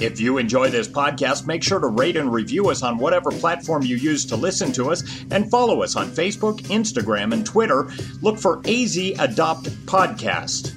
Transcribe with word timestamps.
If 0.00 0.18
you 0.18 0.38
enjoy 0.38 0.70
this 0.70 0.88
podcast, 0.88 1.46
make 1.46 1.62
sure 1.62 1.78
to 1.78 1.88
rate 1.88 2.16
and 2.16 2.32
review 2.32 2.70
us 2.70 2.82
on 2.82 2.96
whatever 2.96 3.30
platform 3.30 3.82
you 3.82 3.96
use 3.96 4.24
to 4.26 4.36
listen 4.36 4.72
to 4.72 4.90
us 4.90 5.02
and 5.30 5.50
follow 5.50 5.82
us 5.82 5.94
on 5.94 6.08
Facebook, 6.08 6.60
Instagram, 6.62 7.34
and 7.34 7.44
Twitter. 7.44 7.90
Look 8.22 8.38
for 8.38 8.62
AZ 8.66 8.96
Adopt 8.96 9.64
Podcast. 9.84 10.74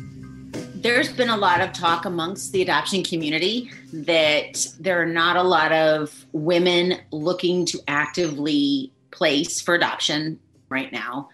There's 0.76 1.10
been 1.14 1.30
a 1.30 1.38
lot 1.38 1.62
of 1.62 1.72
talk 1.72 2.04
amongst 2.04 2.52
the 2.52 2.62
adoption 2.62 3.02
community 3.02 3.72
that 3.94 4.68
there 4.78 5.02
are 5.02 5.06
not 5.06 5.38
a 5.38 5.44
lot 5.44 5.72
of 5.72 6.26
women 6.34 7.00
looking 7.12 7.66
to 7.68 7.80
actively 7.88 8.92
place 9.12 9.62
for 9.62 9.74
adoption 9.74 10.38
right 10.68 10.92
now. 10.92 11.30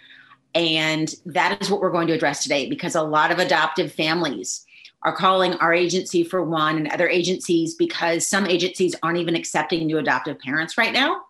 And 0.53 1.11
that 1.25 1.59
is 1.59 1.71
what 1.71 1.81
we're 1.81 1.91
going 1.91 2.05
to 2.09 2.13
address 2.13 2.43
today 2.43 2.69
because 2.69 2.93
a 2.93 3.01
lot 3.01 3.31
of 3.31 3.39
adoptive 3.39 3.91
families 3.91 4.63
are 5.03 5.15
calling 5.15 5.53
our 5.55 5.73
agency 5.73 6.23
for 6.23 6.43
one 6.43 6.77
and 6.77 6.89
other 6.89 7.07
agencies 7.07 7.75
because 7.75 8.27
some 8.27 8.45
agencies 8.45 8.95
aren't 9.01 9.19
even 9.19 9.35
accepting 9.35 9.85
new 9.85 9.97
adoptive 9.97 10.37
parents 10.39 10.77
right 10.77 10.93
now 10.93 11.21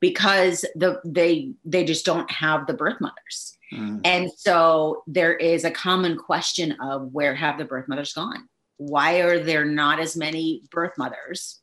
because 0.00 0.64
the 0.74 1.00
they 1.04 1.52
they 1.64 1.84
just 1.84 2.04
don't 2.04 2.30
have 2.30 2.66
the 2.66 2.74
birth 2.74 3.00
mothers. 3.00 3.56
Mm. 3.72 4.00
And 4.04 4.30
so 4.36 5.02
there 5.06 5.34
is 5.34 5.64
a 5.64 5.70
common 5.70 6.16
question 6.16 6.72
of 6.80 7.12
where 7.12 7.34
have 7.34 7.58
the 7.58 7.64
birth 7.64 7.88
mothers 7.88 8.12
gone? 8.12 8.48
Why 8.76 9.20
are 9.20 9.38
there 9.38 9.64
not 9.64 10.00
as 10.00 10.16
many 10.16 10.62
birth 10.70 10.92
mothers 10.96 11.60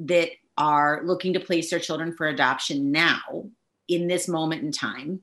that 0.00 0.30
are 0.58 1.02
looking 1.04 1.32
to 1.32 1.40
place 1.40 1.70
their 1.70 1.80
children 1.80 2.12
for 2.12 2.26
adoption 2.26 2.92
now 2.92 3.46
in 3.88 4.06
this 4.06 4.28
moment 4.28 4.62
in 4.62 4.72
time? 4.72 5.20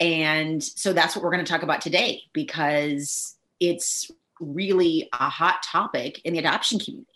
And 0.00 0.62
so 0.62 0.92
that's 0.92 1.16
what 1.16 1.24
we're 1.24 1.32
going 1.32 1.44
to 1.44 1.50
talk 1.50 1.62
about 1.62 1.80
today 1.80 2.22
because 2.32 3.36
it's 3.58 4.10
really 4.40 5.08
a 5.12 5.28
hot 5.28 5.62
topic 5.62 6.20
in 6.24 6.32
the 6.32 6.38
adoption 6.38 6.78
community. 6.78 7.10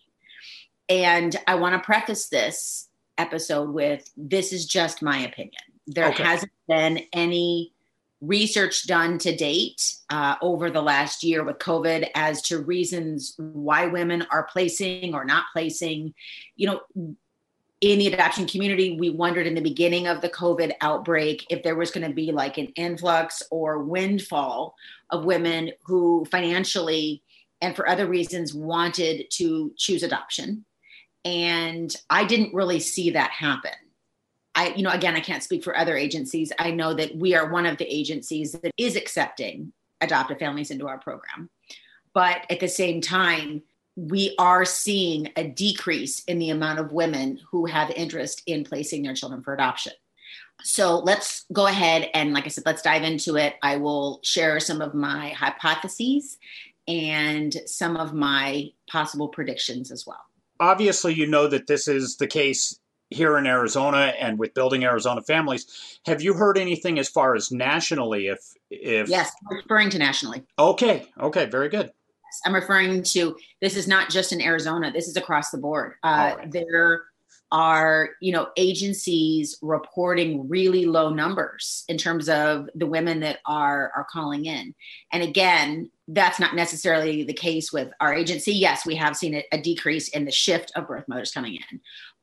And 0.88 1.36
I 1.46 1.54
want 1.54 1.74
to 1.74 1.84
preface 1.84 2.28
this 2.28 2.88
episode 3.18 3.70
with 3.70 4.10
this 4.16 4.52
is 4.52 4.66
just 4.66 5.02
my 5.02 5.18
opinion. 5.18 5.62
There 5.86 6.08
okay. 6.08 6.22
hasn't 6.22 6.52
been 6.68 7.00
any 7.12 7.72
research 8.20 8.86
done 8.86 9.18
to 9.18 9.34
date 9.34 9.96
uh, 10.08 10.36
over 10.40 10.70
the 10.70 10.80
last 10.80 11.24
year 11.24 11.42
with 11.42 11.58
COVID 11.58 12.08
as 12.14 12.40
to 12.42 12.60
reasons 12.60 13.34
why 13.36 13.86
women 13.86 14.24
are 14.30 14.44
placing 14.44 15.14
or 15.14 15.24
not 15.24 15.46
placing. 15.52 16.14
You 16.56 16.68
know, 16.68 17.16
in 17.82 17.98
the 17.98 18.06
adoption 18.06 18.46
community, 18.46 18.96
we 18.96 19.10
wondered 19.10 19.46
in 19.46 19.56
the 19.56 19.60
beginning 19.60 20.06
of 20.06 20.20
the 20.20 20.28
COVID 20.28 20.72
outbreak 20.80 21.44
if 21.50 21.64
there 21.64 21.74
was 21.74 21.90
going 21.90 22.06
to 22.06 22.14
be 22.14 22.30
like 22.30 22.56
an 22.56 22.68
influx 22.76 23.42
or 23.50 23.82
windfall 23.82 24.76
of 25.10 25.24
women 25.24 25.72
who 25.84 26.24
financially 26.30 27.22
and 27.60 27.74
for 27.74 27.88
other 27.88 28.06
reasons 28.06 28.54
wanted 28.54 29.26
to 29.32 29.72
choose 29.76 30.04
adoption. 30.04 30.64
And 31.24 31.94
I 32.08 32.24
didn't 32.24 32.54
really 32.54 32.78
see 32.78 33.10
that 33.10 33.32
happen. 33.32 33.72
I, 34.54 34.68
you 34.74 34.84
know, 34.84 34.90
again, 34.90 35.16
I 35.16 35.20
can't 35.20 35.42
speak 35.42 35.64
for 35.64 35.76
other 35.76 35.96
agencies. 35.96 36.52
I 36.60 36.70
know 36.70 36.94
that 36.94 37.16
we 37.16 37.34
are 37.34 37.50
one 37.50 37.66
of 37.66 37.78
the 37.78 37.92
agencies 37.92 38.52
that 38.52 38.70
is 38.78 38.94
accepting 38.94 39.72
adoptive 40.00 40.38
families 40.38 40.70
into 40.70 40.86
our 40.86 40.98
program. 40.98 41.50
But 42.14 42.46
at 42.48 42.60
the 42.60 42.68
same 42.68 43.00
time, 43.00 43.62
we 43.96 44.34
are 44.38 44.64
seeing 44.64 45.30
a 45.36 45.44
decrease 45.44 46.24
in 46.24 46.38
the 46.38 46.50
amount 46.50 46.78
of 46.78 46.92
women 46.92 47.38
who 47.50 47.66
have 47.66 47.90
interest 47.90 48.42
in 48.46 48.64
placing 48.64 49.02
their 49.02 49.14
children 49.14 49.42
for 49.42 49.54
adoption. 49.54 49.92
So 50.64 50.98
let's 50.98 51.44
go 51.52 51.66
ahead 51.66 52.08
and, 52.14 52.32
like 52.32 52.44
I 52.44 52.48
said, 52.48 52.64
let's 52.64 52.82
dive 52.82 53.02
into 53.02 53.36
it. 53.36 53.56
I 53.62 53.76
will 53.76 54.20
share 54.22 54.60
some 54.60 54.80
of 54.80 54.94
my 54.94 55.30
hypotheses 55.30 56.38
and 56.88 57.54
some 57.66 57.96
of 57.96 58.14
my 58.14 58.70
possible 58.90 59.28
predictions 59.28 59.90
as 59.90 60.06
well. 60.06 60.24
Obviously, 60.60 61.14
you 61.14 61.26
know 61.26 61.48
that 61.48 61.66
this 61.66 61.88
is 61.88 62.16
the 62.16 62.26
case 62.26 62.78
here 63.10 63.36
in 63.36 63.46
Arizona 63.46 64.14
and 64.18 64.38
with 64.38 64.54
building 64.54 64.84
Arizona 64.84 65.20
families. 65.22 65.98
Have 66.06 66.22
you 66.22 66.34
heard 66.34 66.56
anything 66.56 66.98
as 66.98 67.08
far 67.08 67.34
as 67.34 67.50
nationally? 67.50 68.28
If 68.28 68.38
if 68.70 69.08
yes, 69.08 69.32
referring 69.50 69.90
to 69.90 69.98
nationally. 69.98 70.42
Okay, 70.58 71.06
okay, 71.20 71.46
very 71.46 71.68
good. 71.68 71.90
I'm 72.44 72.54
referring 72.54 73.02
to 73.04 73.36
this 73.60 73.76
is 73.76 73.88
not 73.88 74.10
just 74.10 74.32
in 74.32 74.40
Arizona. 74.40 74.90
This 74.92 75.08
is 75.08 75.16
across 75.16 75.50
the 75.50 75.58
board. 75.58 75.94
Uh. 76.02 76.36
There 76.50 77.02
are 77.52 78.08
you 78.20 78.32
know 78.32 78.48
agencies 78.56 79.58
reporting 79.60 80.48
really 80.48 80.86
low 80.86 81.10
numbers 81.10 81.84
in 81.86 81.98
terms 81.98 82.28
of 82.28 82.68
the 82.74 82.86
women 82.86 83.20
that 83.20 83.38
are 83.46 83.92
are 83.94 84.06
calling 84.10 84.46
in 84.46 84.74
and 85.12 85.22
again 85.22 85.88
that's 86.08 86.40
not 86.40 86.56
necessarily 86.56 87.22
the 87.22 87.32
case 87.32 87.70
with 87.70 87.90
our 88.00 88.14
agency 88.14 88.52
yes 88.52 88.86
we 88.86 88.96
have 88.96 89.14
seen 89.14 89.34
a, 89.34 89.44
a 89.52 89.60
decrease 89.60 90.08
in 90.08 90.24
the 90.24 90.32
shift 90.32 90.72
of 90.76 90.88
birth 90.88 91.04
mothers 91.08 91.30
coming 91.30 91.56
in 91.56 91.80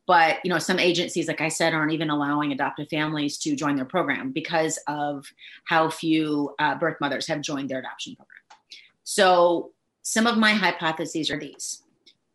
but 0.07 0.37
you 0.43 0.49
know 0.49 0.57
some 0.57 0.79
agencies 0.79 1.27
like 1.27 1.41
i 1.41 1.47
said 1.47 1.75
aren't 1.75 1.93
even 1.93 2.09
allowing 2.09 2.51
adoptive 2.51 2.89
families 2.89 3.37
to 3.37 3.55
join 3.55 3.75
their 3.75 3.85
program 3.85 4.31
because 4.31 4.79
of 4.87 5.25
how 5.65 5.89
few 5.89 6.53
uh, 6.57 6.73
birth 6.75 6.97
mothers 6.99 7.27
have 7.27 7.41
joined 7.41 7.69
their 7.69 7.79
adoption 7.79 8.15
program 8.15 8.59
so 9.03 9.71
some 10.09 10.25
of 10.25 10.39
my 10.39 10.53
hypotheses 10.53 11.29
are 11.29 11.37
these 11.37 11.83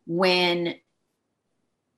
when 0.07 0.77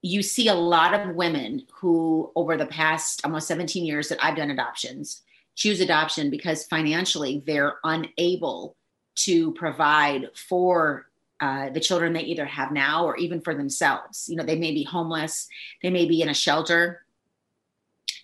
you 0.00 0.22
see 0.22 0.48
a 0.48 0.54
lot 0.54 0.94
of 0.94 1.14
women 1.14 1.66
who, 1.70 2.32
over 2.34 2.56
the 2.56 2.64
past 2.64 3.20
almost 3.24 3.46
17 3.46 3.84
years 3.84 4.08
that 4.08 4.24
I've 4.24 4.36
done 4.36 4.50
adoptions, 4.50 5.20
choose 5.54 5.80
adoption 5.80 6.30
because 6.30 6.64
financially 6.64 7.42
they're 7.44 7.74
unable 7.84 8.74
to 9.16 9.52
provide 9.52 10.30
for 10.48 11.10
uh, 11.40 11.68
the 11.68 11.80
children 11.80 12.14
they 12.14 12.22
either 12.22 12.46
have 12.46 12.72
now 12.72 13.04
or 13.04 13.14
even 13.18 13.42
for 13.42 13.54
themselves. 13.54 14.30
You 14.30 14.36
know, 14.36 14.44
they 14.44 14.58
may 14.58 14.72
be 14.72 14.82
homeless, 14.82 15.46
they 15.82 15.90
may 15.90 16.06
be 16.06 16.22
in 16.22 16.30
a 16.30 16.34
shelter, 16.34 17.02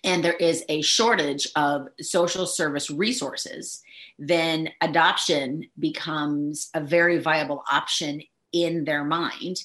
and 0.03 0.23
there 0.23 0.33
is 0.33 0.65
a 0.69 0.81
shortage 0.81 1.49
of 1.55 1.87
social 2.01 2.47
service 2.47 2.89
resources 2.89 3.83
then 4.19 4.69
adoption 4.81 5.63
becomes 5.79 6.69
a 6.73 6.81
very 6.81 7.19
viable 7.19 7.63
option 7.71 8.21
in 8.51 8.85
their 8.85 9.03
mind 9.03 9.57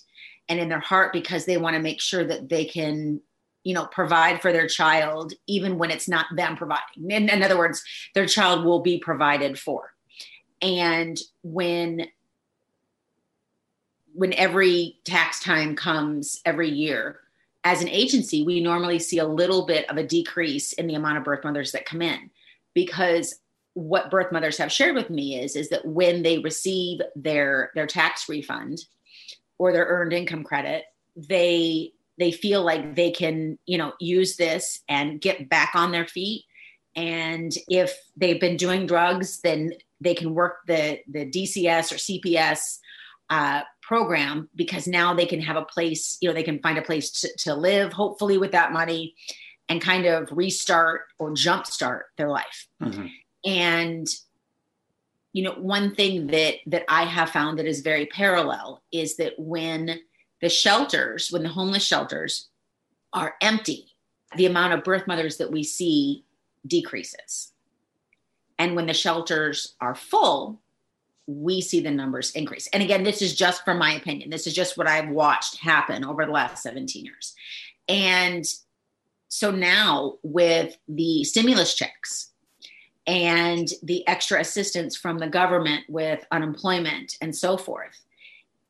and 0.49 0.59
in 0.59 0.69
their 0.69 0.81
heart 0.81 1.13
because 1.13 1.45
they 1.45 1.59
want 1.59 1.77
to 1.77 1.83
make 1.83 2.01
sure 2.01 2.25
that 2.25 2.49
they 2.49 2.65
can 2.65 3.21
you 3.65 3.75
know 3.75 3.87
provide 3.87 4.41
for 4.41 4.53
their 4.53 4.67
child 4.67 5.33
even 5.47 5.79
when 5.79 5.91
it's 5.91 6.09
not 6.09 6.27
them 6.35 6.57
providing. 6.57 7.11
In, 7.11 7.29
in 7.29 7.43
other 7.43 7.59
words 7.59 7.83
their 8.15 8.27
child 8.27 8.65
will 8.65 8.81
be 8.81 8.99
provided 8.99 9.59
for. 9.59 9.93
And 10.63 11.19
when 11.43 12.07
when 14.15 14.33
every 14.33 14.99
tax 15.05 15.41
time 15.41 15.77
comes 15.77 16.41
every 16.45 16.71
year 16.71 17.21
as 17.65 17.83
an 17.83 17.89
agency 17.89 18.43
we 18.43 18.61
normally 18.61 18.99
see 18.99 19.19
a 19.19 19.29
little 19.29 19.67
bit 19.67 19.89
of 19.91 19.99
a 19.99 20.07
decrease 20.07 20.73
in 20.73 20.87
the 20.87 20.95
amount 20.95 21.19
of 21.19 21.25
birth 21.25 21.45
mothers 21.45 21.73
that 21.73 21.85
come 21.85 22.01
in 22.01 22.31
because 22.75 23.39
what 23.79 24.11
birth 24.11 24.33
mothers 24.33 24.59
have 24.59 24.73
shared 24.73 24.97
with 24.97 25.09
me 25.09 25.39
is 25.39 25.55
is 25.55 25.69
that 25.69 25.87
when 25.87 26.23
they 26.23 26.39
receive 26.39 27.01
their 27.15 27.71
their 27.77 27.87
tax 27.87 28.29
refund 28.29 28.85
or 29.59 29.73
their 29.73 29.87
earned 29.87 30.13
income 30.13 30.43
credit 30.43 30.85
they 31.17 31.93
they 32.19 32.33
feel 32.33 32.65
like 32.65 32.97
they 32.97 33.11
can 33.11 33.57
you 33.67 33.79
know 33.79 33.93
use 34.01 34.37
this 34.37 34.81
and 34.89 35.21
get 35.21 35.49
back 35.49 35.71
on 35.75 35.93
their 35.93 36.07
feet 36.09 36.45
and 36.97 37.53
if 37.69 37.97
they've 38.17 38.41
been 38.41 38.57
doing 38.57 38.85
drugs 38.85 39.41
then 39.43 39.73
they 40.01 40.15
can 40.15 40.35
work 40.35 40.57
the 40.67 40.99
the 41.09 41.31
dcs 41.31 41.93
or 41.93 41.97
cps 41.97 42.79
uh, 43.31 43.61
program 43.83 44.49
because 44.57 44.87
now 44.87 45.13
they 45.15 45.27
can 45.27 45.41
have 45.41 45.57
a 45.57 45.65
place 45.65 46.19
you 46.21 46.29
know 46.29 46.35
they 46.35 46.43
can 46.43 46.59
find 46.61 46.79
a 46.79 46.83
place 46.83 47.11
to, 47.11 47.29
to 47.39 47.55
live 47.55 47.93
hopefully 47.93 48.39
with 48.39 48.53
that 48.53 48.73
money 48.73 49.15
and 49.69 49.81
kind 49.81 50.07
of 50.07 50.29
restart 50.33 51.03
or 51.19 51.31
jumpstart 51.31 52.03
their 52.17 52.31
life 52.31 52.67
mm-hmm. 52.83 53.07
And 53.49 54.07
you 55.33 55.43
know 55.43 55.55
one 55.55 55.95
thing 55.95 56.27
that 56.29 56.57
that 56.67 56.85
i 56.89 57.05
have 57.05 57.31
found 57.31 57.59
that 57.59 57.67
is 57.67 57.81
very 57.81 58.07
parallel 58.07 58.83
is 58.93 59.17
that 59.17 59.33
when 59.39 60.01
the 60.41 60.49
shelters 60.49 61.31
when 61.31 61.43
the 61.43 61.49
homeless 61.49 61.85
shelters 61.85 62.49
are 63.13 63.35
empty 63.41 63.89
the 64.37 64.47
amount 64.47 64.75
of 64.75 64.85
birth 64.85 65.07
mothers 65.07 65.39
that 65.39 65.51
we 65.51 65.63
see 65.63 66.25
decreases. 66.67 67.53
And 68.59 68.75
when 68.77 68.87
the 68.87 68.95
shelters 68.95 69.75
are 69.81 69.95
full 69.95 70.61
we 71.31 71.61
see 71.61 71.81
the 71.81 71.91
numbers 71.91 72.31
increase. 72.31 72.69
And 72.69 72.83
again 72.83 73.03
this 73.03 73.21
is 73.21 73.35
just 73.35 73.63
from 73.65 73.79
my 73.79 73.93
opinion. 73.93 74.31
This 74.31 74.47
is 74.47 74.55
just 74.55 74.79
what 74.79 74.89
i've 74.89 75.11
watched 75.11 75.59
happen 75.59 76.05
over 76.05 76.25
the 76.25 76.33
last 76.33 76.63
17 76.63 77.05
years. 77.05 77.35
And 77.87 78.47
so 79.29 79.51
now 79.51 80.15
with 80.23 80.77
the 80.89 81.25
stimulus 81.25 81.75
checks 81.75 82.28
and 83.09 83.71
the 83.83 84.07
extra 84.07 84.39
assistance 84.39 84.95
from 84.95 85.19
the 85.19 85.27
government 85.27 85.85
with 85.89 86.25
unemployment 86.31 87.17
and 87.23 87.35
so 87.35 87.57
forth, 87.57 87.99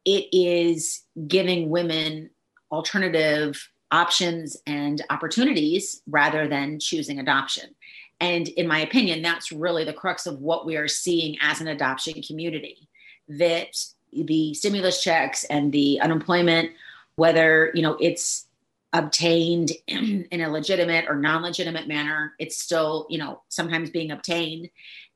it 0.05 0.29
is 0.33 1.03
giving 1.27 1.69
women 1.69 2.31
alternative 2.71 3.69
options 3.91 4.57
and 4.67 5.05
opportunities 5.11 6.03
rather 6.09 6.47
than 6.47 6.79
choosing 6.79 7.19
adoption. 7.19 7.75
And 8.21 8.49
in 8.49 8.69
my 8.69 8.81
opinion, 8.81 9.23
that's 9.23 9.51
really 9.51 9.85
the 9.85 9.93
crux 9.93 10.27
of 10.27 10.39
what 10.41 10.65
we 10.65 10.77
are 10.77 10.89
seeing 10.89 11.37
as 11.41 11.61
an 11.61 11.69
adoption 11.69 12.23
community 12.23 12.89
that 13.29 13.77
the 14.13 14.55
stimulus 14.55 15.03
checks 15.03 15.45
and 15.45 15.73
the 15.73 16.01
unemployment, 16.01 16.71
whether, 17.17 17.73
you 17.75 17.83
know, 17.83 17.97
it's 18.01 18.47
obtained 18.93 19.73
in, 19.87 20.27
a 20.33 20.49
legitimate 20.49 21.07
or 21.09 21.17
non-legitimate 21.17 21.89
manner 21.89 22.35
it's 22.39 22.57
still 22.57 23.07
you 23.11 23.19
know 23.19 23.43
sometimes 23.49 23.91
being 23.91 24.11
obtained. 24.11 24.71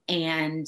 And 0.08 0.66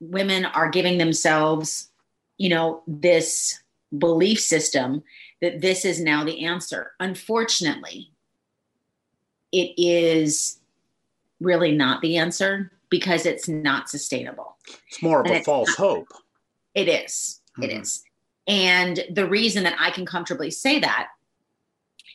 women 0.00 0.44
are 0.44 0.70
giving 0.70 0.98
themselves 0.98 1.90
you 2.36 2.48
know 2.48 2.82
this 2.86 3.60
belief 3.96 4.40
system 4.40 5.02
that 5.40 5.60
this 5.60 5.84
is 5.84 6.00
now 6.00 6.24
the 6.24 6.44
answer. 6.44 6.92
Unfortunately 7.00 8.10
it 9.52 9.72
is 9.78 10.60
really 11.40 11.72
not 11.72 12.02
the 12.02 12.18
answer 12.18 12.70
because 12.90 13.26
it's 13.26 13.48
not 13.48 13.88
sustainable. 13.88 14.56
It's 14.88 15.02
more 15.02 15.20
of 15.20 15.26
and 15.26 15.36
a 15.36 15.42
false 15.42 15.68
not, 15.68 15.78
hope. 15.78 16.08
It 16.74 16.88
is, 16.88 17.40
mm-hmm. 17.52 17.62
it 17.64 17.72
is. 17.72 18.02
And 18.46 19.00
the 19.10 19.26
reason 19.26 19.64
that 19.64 19.76
i 19.78 19.90
can 19.90 20.06
comfortably 20.06 20.50
say 20.50 20.78
that 20.80 21.08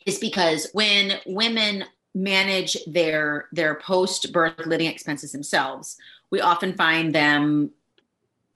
is 0.06 0.18
because 0.18 0.68
when 0.72 1.18
women 1.26 1.84
manage 2.14 2.76
their 2.86 3.48
their 3.52 3.74
post 3.76 4.32
birth 4.32 4.66
living 4.66 4.86
expenses 4.86 5.32
themselves 5.32 5.96
we 6.30 6.40
often 6.40 6.74
find 6.74 7.14
them 7.14 7.70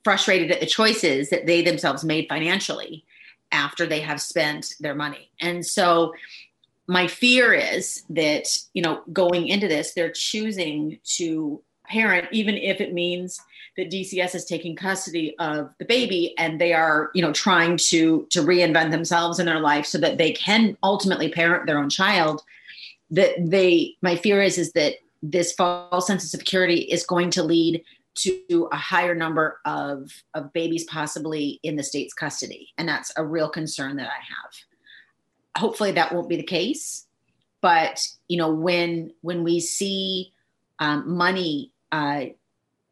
frustrated 0.04 0.50
at 0.50 0.60
the 0.60 0.66
choices 0.66 1.30
that 1.30 1.46
they 1.46 1.62
themselves 1.62 2.04
made 2.04 2.26
financially 2.28 3.04
after 3.52 3.86
they 3.86 4.00
have 4.00 4.20
spent 4.20 4.74
their 4.80 4.94
money. 4.94 5.30
And 5.40 5.64
so 5.64 6.14
my 6.86 7.06
fear 7.06 7.52
is 7.52 8.04
that 8.10 8.56
you 8.72 8.82
know 8.82 9.02
going 9.12 9.46
into 9.46 9.68
this 9.68 9.92
they're 9.92 10.10
choosing 10.10 10.98
to 11.04 11.60
parent 11.84 12.26
even 12.32 12.56
if 12.56 12.80
it 12.80 12.94
means 12.94 13.40
that 13.78 13.92
DCS 13.92 14.34
is 14.34 14.44
taking 14.44 14.74
custody 14.74 15.36
of 15.38 15.72
the 15.78 15.84
baby 15.84 16.34
and 16.36 16.60
they 16.60 16.72
are, 16.72 17.10
you 17.14 17.22
know, 17.22 17.32
trying 17.32 17.76
to 17.76 18.26
to 18.30 18.40
reinvent 18.40 18.90
themselves 18.90 19.38
in 19.38 19.46
their 19.46 19.60
life 19.60 19.86
so 19.86 19.98
that 19.98 20.18
they 20.18 20.32
can 20.32 20.76
ultimately 20.82 21.30
parent 21.30 21.64
their 21.66 21.78
own 21.78 21.88
child. 21.88 22.42
That 23.10 23.34
they, 23.38 23.94
my 24.02 24.16
fear 24.16 24.42
is, 24.42 24.58
is 24.58 24.72
that 24.72 24.94
this 25.22 25.52
false 25.52 26.08
sense 26.08 26.24
of 26.24 26.30
security 26.30 26.80
is 26.80 27.06
going 27.06 27.30
to 27.30 27.42
lead 27.44 27.82
to 28.16 28.68
a 28.72 28.76
higher 28.76 29.14
number 29.14 29.60
of 29.64 30.10
of 30.34 30.52
babies 30.52 30.82
possibly 30.84 31.60
in 31.62 31.76
the 31.76 31.84
state's 31.84 32.12
custody, 32.12 32.70
and 32.78 32.88
that's 32.88 33.12
a 33.16 33.24
real 33.24 33.48
concern 33.48 33.96
that 33.96 34.08
I 34.08 34.18
have. 34.18 34.52
Hopefully, 35.56 35.92
that 35.92 36.12
won't 36.12 36.28
be 36.28 36.36
the 36.36 36.42
case, 36.42 37.06
but 37.60 38.04
you 38.26 38.38
know, 38.38 38.52
when 38.52 39.12
when 39.20 39.44
we 39.44 39.60
see 39.60 40.32
um, 40.80 41.16
money 41.16 41.70
uh, 41.92 42.26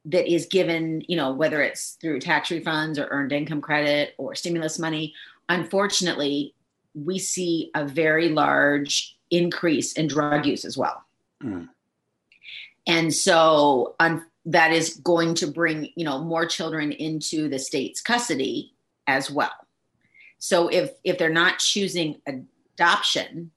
that 0.07 0.33
is 0.33 0.47
given, 0.47 1.03
you 1.09 1.17
know, 1.17 1.33
whether 1.33 1.61
it's 1.61 1.99
through 2.01 2.21
tax 2.21 2.49
refunds 2.49 2.99
or 2.99 3.09
earned 3.11 3.33
income 3.33 3.61
credit 3.61 4.15
or 4.19 4.35
stimulus 4.35 4.79
money, 4.79 5.13
unfortunately, 5.49 6.55
we 6.95 7.19
see 7.19 7.71
a 7.75 7.85
very 7.85 8.29
large 8.29 9.17
increase 9.31 9.93
in 9.95 10.07
drug 10.07 10.47
use 10.47 10.65
as 10.65 10.77
well. 10.77 11.05
Mm. 11.43 11.69
And 12.87 13.13
so 13.13 13.97
um, 13.99 14.25
that 14.45 14.73
is 14.73 14.95
going 14.95 15.35
to 15.35 15.49
bring, 15.49 15.91
you 15.97 16.05
know, 16.05 16.23
more 16.23 16.47
children 16.47 16.93
into 16.93 17.49
the 17.49 17.59
state's 17.59 18.01
custody 18.01 18.73
as 19.09 19.29
well. 19.31 19.51
So 20.39 20.69
if 20.69 20.93
if 21.03 21.19
they're 21.19 21.31
not 21.31 21.59
choosing 21.59 22.21
adoption 22.27 23.51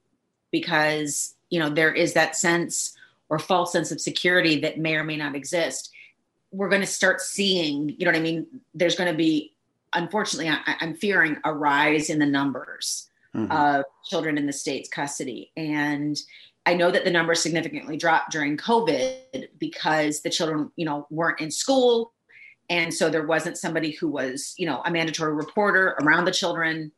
because, 0.51 1.35
you 1.51 1.59
know, 1.59 1.69
there 1.69 1.93
is 1.93 2.13
that 2.13 2.35
sense 2.35 2.95
or 3.29 3.37
false 3.37 3.71
sense 3.71 3.91
of 3.91 4.01
security 4.01 4.59
that 4.61 4.79
may 4.79 4.95
or 4.95 5.03
may 5.03 5.17
not 5.17 5.35
exist, 5.35 5.91
we're 6.51 6.69
going 6.69 6.81
to 6.81 6.87
start 6.87 7.21
seeing, 7.21 7.89
you 7.89 8.05
know 8.05 8.11
what 8.11 8.17
I 8.17 8.21
mean? 8.21 8.47
There's 8.73 8.95
going 8.95 9.11
to 9.11 9.17
be, 9.17 9.53
unfortunately, 9.93 10.49
I, 10.49 10.75
am 10.81 10.95
fearing 10.95 11.37
a 11.43 11.53
rise 11.53 12.09
in 12.09 12.19
the 12.19 12.25
numbers 12.25 13.09
mm-hmm. 13.35 13.51
of 13.51 13.85
children 14.05 14.37
in 14.37 14.45
the 14.45 14.53
state's 14.53 14.89
custody. 14.89 15.51
And 15.55 16.17
I 16.65 16.73
know 16.73 16.91
that 16.91 17.03
the 17.03 17.11
numbers 17.11 17.41
significantly 17.41 17.97
dropped 17.97 18.31
during 18.31 18.57
COVID 18.57 19.47
because 19.59 20.21
the 20.21 20.29
children, 20.29 20.71
you 20.75 20.85
know, 20.85 21.07
weren't 21.09 21.39
in 21.39 21.51
school. 21.51 22.13
And 22.69 22.93
so 22.93 23.09
there 23.09 23.25
wasn't 23.25 23.57
somebody 23.57 23.91
who 23.91 24.07
was, 24.07 24.53
you 24.57 24.65
know, 24.65 24.81
a 24.85 24.91
mandatory 24.91 25.33
reporter 25.33 25.97
around 26.01 26.25
the 26.25 26.31
children, 26.31 26.91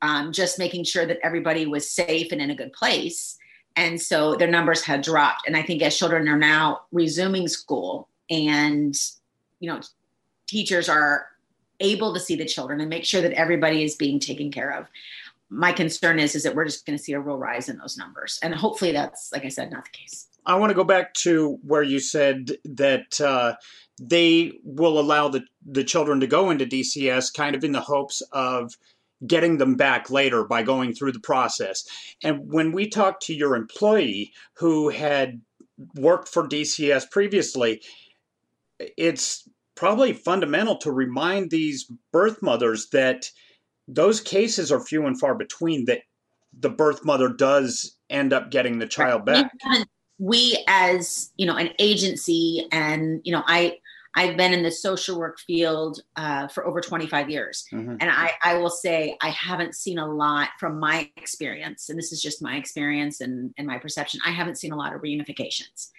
um, 0.00 0.32
just 0.32 0.58
making 0.58 0.84
sure 0.84 1.04
that 1.04 1.18
everybody 1.22 1.66
was 1.66 1.90
safe 1.90 2.32
and 2.32 2.40
in 2.40 2.50
a 2.50 2.54
good 2.54 2.72
place. 2.72 3.36
And 3.76 4.00
so 4.00 4.34
their 4.34 4.50
numbers 4.50 4.82
had 4.82 5.02
dropped. 5.02 5.46
And 5.46 5.56
I 5.56 5.62
think 5.62 5.82
as 5.82 5.96
children 5.96 6.28
are 6.28 6.38
now 6.38 6.82
resuming 6.90 7.48
school, 7.48 8.08
and 8.30 8.94
you 9.60 9.68
know 9.68 9.80
teachers 10.46 10.88
are 10.88 11.26
able 11.80 12.12
to 12.14 12.20
see 12.20 12.36
the 12.36 12.44
children 12.44 12.80
and 12.80 12.90
make 12.90 13.04
sure 13.04 13.20
that 13.20 13.32
everybody 13.32 13.84
is 13.84 13.94
being 13.94 14.18
taken 14.18 14.50
care 14.50 14.70
of. 14.70 14.88
My 15.50 15.72
concern 15.72 16.18
is 16.18 16.34
is 16.34 16.42
that 16.42 16.54
we're 16.54 16.64
just 16.64 16.84
going 16.84 16.98
to 16.98 17.02
see 17.02 17.12
a 17.12 17.20
real 17.20 17.38
rise 17.38 17.68
in 17.68 17.78
those 17.78 17.96
numbers. 17.96 18.38
And 18.42 18.54
hopefully 18.54 18.92
that's 18.92 19.30
like 19.32 19.44
i 19.44 19.48
said 19.48 19.70
not 19.70 19.84
the 19.84 19.90
case. 19.90 20.26
I 20.44 20.56
want 20.56 20.70
to 20.70 20.74
go 20.74 20.84
back 20.84 21.14
to 21.14 21.58
where 21.62 21.82
you 21.82 22.00
said 22.00 22.52
that 22.64 23.20
uh, 23.20 23.54
they 24.00 24.52
will 24.64 24.98
allow 24.98 25.28
the, 25.28 25.42
the 25.64 25.84
children 25.84 26.20
to 26.20 26.26
go 26.26 26.50
into 26.50 26.66
dcs 26.66 27.32
kind 27.34 27.54
of 27.54 27.64
in 27.64 27.72
the 27.72 27.80
hopes 27.80 28.22
of 28.32 28.76
getting 29.26 29.58
them 29.58 29.74
back 29.74 30.10
later 30.10 30.44
by 30.44 30.62
going 30.62 30.94
through 30.94 31.12
the 31.12 31.20
process. 31.20 31.84
And 32.22 32.52
when 32.52 32.70
we 32.70 32.88
talked 32.88 33.24
to 33.24 33.34
your 33.34 33.56
employee 33.56 34.32
who 34.54 34.90
had 34.90 35.40
worked 35.94 36.28
for 36.28 36.46
dcs 36.46 37.10
previously 37.10 37.80
it's 38.78 39.48
probably 39.74 40.12
fundamental 40.12 40.76
to 40.78 40.90
remind 40.90 41.50
these 41.50 41.90
birth 42.12 42.42
mothers 42.42 42.88
that 42.92 43.26
those 43.86 44.20
cases 44.20 44.70
are 44.72 44.80
few 44.80 45.06
and 45.06 45.18
far 45.18 45.34
between 45.34 45.84
that 45.86 46.00
the 46.58 46.70
birth 46.70 47.04
mother 47.04 47.28
does 47.28 47.96
end 48.10 48.32
up 48.32 48.50
getting 48.50 48.78
the 48.78 48.86
child 48.86 49.24
back. 49.24 49.50
We 50.18 50.64
as 50.66 51.30
you 51.36 51.46
know 51.46 51.56
an 51.56 51.70
agency 51.78 52.66
and 52.72 53.20
you 53.22 53.32
know 53.32 53.44
i 53.46 53.78
I've 54.14 54.36
been 54.36 54.52
in 54.52 54.62
the 54.62 54.70
social 54.70 55.18
work 55.18 55.38
field 55.38 56.00
uh, 56.16 56.48
for 56.48 56.66
over 56.66 56.80
25 56.80 57.30
years. 57.30 57.66
Mm-hmm. 57.72 57.96
And 58.00 58.10
I, 58.10 58.32
I 58.42 58.54
will 58.54 58.70
say 58.70 59.16
I 59.22 59.30
haven't 59.30 59.74
seen 59.74 59.98
a 59.98 60.06
lot 60.06 60.48
from 60.58 60.80
my 60.80 61.10
experience, 61.16 61.88
and 61.88 61.98
this 61.98 62.12
is 62.12 62.20
just 62.20 62.42
my 62.42 62.56
experience 62.56 63.20
and, 63.20 63.52
and 63.58 63.66
my 63.66 63.78
perception. 63.78 64.20
I 64.24 64.30
haven't 64.30 64.56
seen 64.56 64.72
a 64.72 64.76
lot 64.76 64.94
of 64.94 65.02
reunifications. 65.02 65.90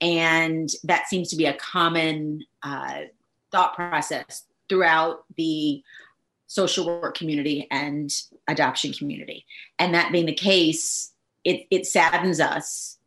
And 0.00 0.70
that 0.84 1.08
seems 1.08 1.28
to 1.30 1.36
be 1.36 1.46
a 1.46 1.54
common 1.54 2.44
uh, 2.62 3.02
thought 3.50 3.74
process 3.74 4.44
throughout 4.68 5.24
the 5.36 5.82
social 6.46 6.86
work 6.86 7.16
community 7.16 7.66
and 7.70 8.10
adoption 8.48 8.92
community. 8.92 9.44
And 9.78 9.94
that 9.94 10.12
being 10.12 10.26
the 10.26 10.34
case, 10.34 11.12
it, 11.44 11.66
it 11.70 11.86
saddens 11.86 12.40
us 12.40 12.98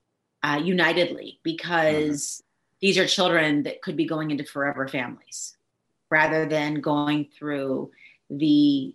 uh, 0.44 0.62
unitedly 0.64 1.40
because 1.44 2.42
mm-hmm. 2.42 2.51
These 2.82 2.98
are 2.98 3.08
children 3.08 3.64
that 3.64 3.82
could 3.82 3.96
be 3.96 4.06
going 4.06 4.32
into 4.32 4.44
forever 4.44 4.88
families 4.88 5.56
rather 6.10 6.46
than 6.46 6.82
going 6.82 7.28
through 7.38 7.92
the 8.30 8.94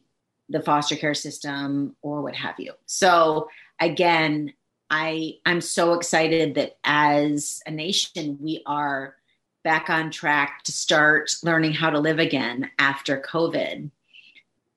the 0.48 0.62
foster 0.62 0.94
care 0.94 1.14
system 1.14 1.96
or 2.02 2.22
what 2.22 2.36
have 2.36 2.54
you. 2.58 2.72
So 2.86 3.48
again, 3.80 4.52
I 4.90 5.38
I'm 5.44 5.60
so 5.60 5.94
excited 5.94 6.54
that 6.54 6.76
as 6.84 7.62
a 7.66 7.70
nation 7.70 8.38
we 8.40 8.62
are 8.66 9.16
back 9.64 9.90
on 9.90 10.10
track 10.12 10.62
to 10.64 10.72
start 10.72 11.34
learning 11.42 11.72
how 11.72 11.90
to 11.90 11.98
live 11.98 12.20
again 12.20 12.70
after 12.78 13.20
COVID. 13.20 13.90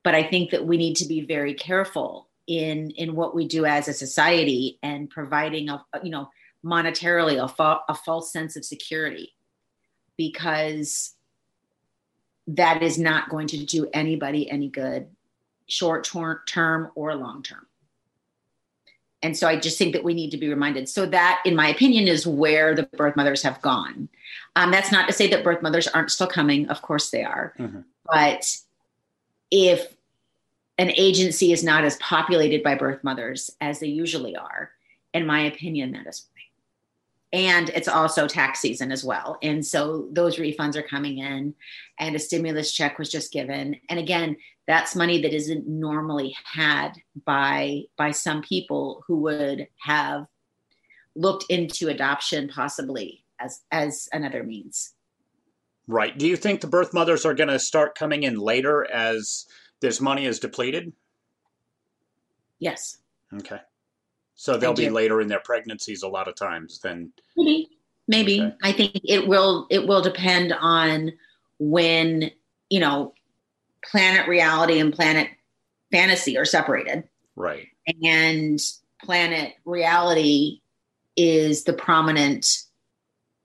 But 0.03 0.15
I 0.15 0.23
think 0.23 0.49
that 0.49 0.65
we 0.65 0.77
need 0.77 0.95
to 0.95 1.05
be 1.05 1.21
very 1.21 1.53
careful 1.53 2.27
in 2.47 2.89
in 2.91 3.15
what 3.15 3.35
we 3.35 3.47
do 3.47 3.65
as 3.65 3.87
a 3.87 3.93
society 3.93 4.79
and 4.81 5.09
providing 5.09 5.69
a 5.69 5.85
you 6.03 6.09
know 6.09 6.29
monetarily 6.63 7.41
a, 7.43 7.47
fa- 7.47 7.81
a 7.87 7.95
false 7.95 8.31
sense 8.31 8.55
of 8.55 8.65
security 8.65 9.33
because 10.17 11.15
that 12.47 12.81
is 12.81 12.97
not 12.97 13.29
going 13.29 13.47
to 13.47 13.65
do 13.65 13.87
anybody 13.93 14.49
any 14.49 14.67
good 14.67 15.07
short 15.67 16.09
term 16.47 16.91
or 16.95 17.15
long 17.15 17.43
term 17.43 17.67
and 19.21 19.35
so 19.35 19.47
I 19.47 19.57
just 19.57 19.77
think 19.77 19.93
that 19.93 20.03
we 20.03 20.13
need 20.13 20.31
to 20.31 20.37
be 20.37 20.47
reminded. 20.47 20.87
So 20.87 21.05
that, 21.07 21.41
in 21.45 21.55
my 21.55 21.67
opinion, 21.67 22.07
is 22.07 22.25
where 22.25 22.73
the 22.73 22.83
birth 22.83 23.15
mothers 23.15 23.43
have 23.43 23.61
gone. 23.61 24.07
Um, 24.55 24.71
that's 24.71 24.91
not 24.91 25.07
to 25.07 25.13
say 25.13 25.27
that 25.27 25.43
birth 25.43 25.61
mothers 25.61 25.87
aren't 25.87 26.11
still 26.11 26.27
coming. 26.27 26.69
Of 26.69 26.81
course 26.81 27.09
they 27.09 27.23
are. 27.23 27.53
Mm-hmm. 27.59 27.81
But 28.05 28.57
if 29.51 29.93
an 30.77 30.91
agency 30.95 31.51
is 31.51 31.63
not 31.63 31.83
as 31.83 31.97
populated 31.97 32.63
by 32.63 32.75
birth 32.75 33.03
mothers 33.03 33.51
as 33.59 33.79
they 33.79 33.87
usually 33.87 34.37
are, 34.37 34.71
in 35.13 35.25
my 35.25 35.41
opinion, 35.41 35.91
that 35.91 36.07
is 36.07 36.25
and 37.31 37.69
it's 37.69 37.87
also 37.87 38.27
tax 38.27 38.59
season 38.59 38.91
as 38.91 39.03
well. 39.03 39.37
And 39.43 39.65
so 39.65 40.07
those 40.11 40.37
refunds 40.37 40.75
are 40.75 40.83
coming 40.83 41.19
in 41.19 41.53
and 41.99 42.15
a 42.15 42.19
stimulus 42.19 42.71
check 42.71 42.97
was 42.97 43.09
just 43.09 43.31
given. 43.31 43.75
And 43.89 43.99
again 43.99 44.37
that's 44.67 44.95
money 44.95 45.19
that 45.19 45.33
isn't 45.33 45.67
normally 45.67 46.35
had 46.43 46.91
by 47.25 47.81
by 47.97 48.11
some 48.11 48.41
people 48.43 49.03
who 49.07 49.17
would 49.17 49.67
have 49.81 50.27
looked 51.15 51.45
into 51.49 51.87
adoption 51.87 52.47
possibly 52.47 53.23
as 53.39 53.61
as 53.71 54.07
another 54.13 54.43
means. 54.43 54.93
Right. 55.87 56.15
Do 56.15 56.27
you 56.27 56.35
think 56.35 56.61
the 56.61 56.67
birth 56.67 56.93
mothers 56.93 57.25
are 57.25 57.33
going 57.33 57.49
to 57.49 57.57
start 57.57 57.97
coming 57.97 58.21
in 58.21 58.37
later 58.37 58.87
as 58.91 59.47
this 59.81 59.99
money 59.99 60.27
is 60.27 60.39
depleted? 60.39 60.93
Yes. 62.59 62.99
Okay 63.33 63.59
so 64.39 64.55
they'll 64.55 64.73
be 64.73 64.89
later 64.89 65.19
in 65.19 65.27
their 65.27 65.41
pregnancies 65.41 66.01
a 66.01 66.07
lot 66.07 66.29
of 66.29 66.35
times 66.35 66.79
than 66.79 67.11
maybe. 67.35 67.67
Maybe. 68.07 68.41
Okay. 68.41 68.55
I 68.63 68.71
think 68.71 69.01
it 69.03 69.27
will 69.27 69.67
it 69.69 69.85
will 69.85 70.01
depend 70.01 70.53
on 70.53 71.11
when, 71.59 72.31
you 72.69 72.79
know, 72.79 73.13
planet 73.83 74.29
reality 74.29 74.79
and 74.79 74.93
planet 74.93 75.27
fantasy 75.91 76.37
are 76.37 76.45
separated. 76.45 77.03
Right. 77.35 77.67
And 78.01 78.61
planet 79.03 79.55
reality 79.65 80.61
is 81.17 81.65
the 81.65 81.73
prominent 81.73 82.63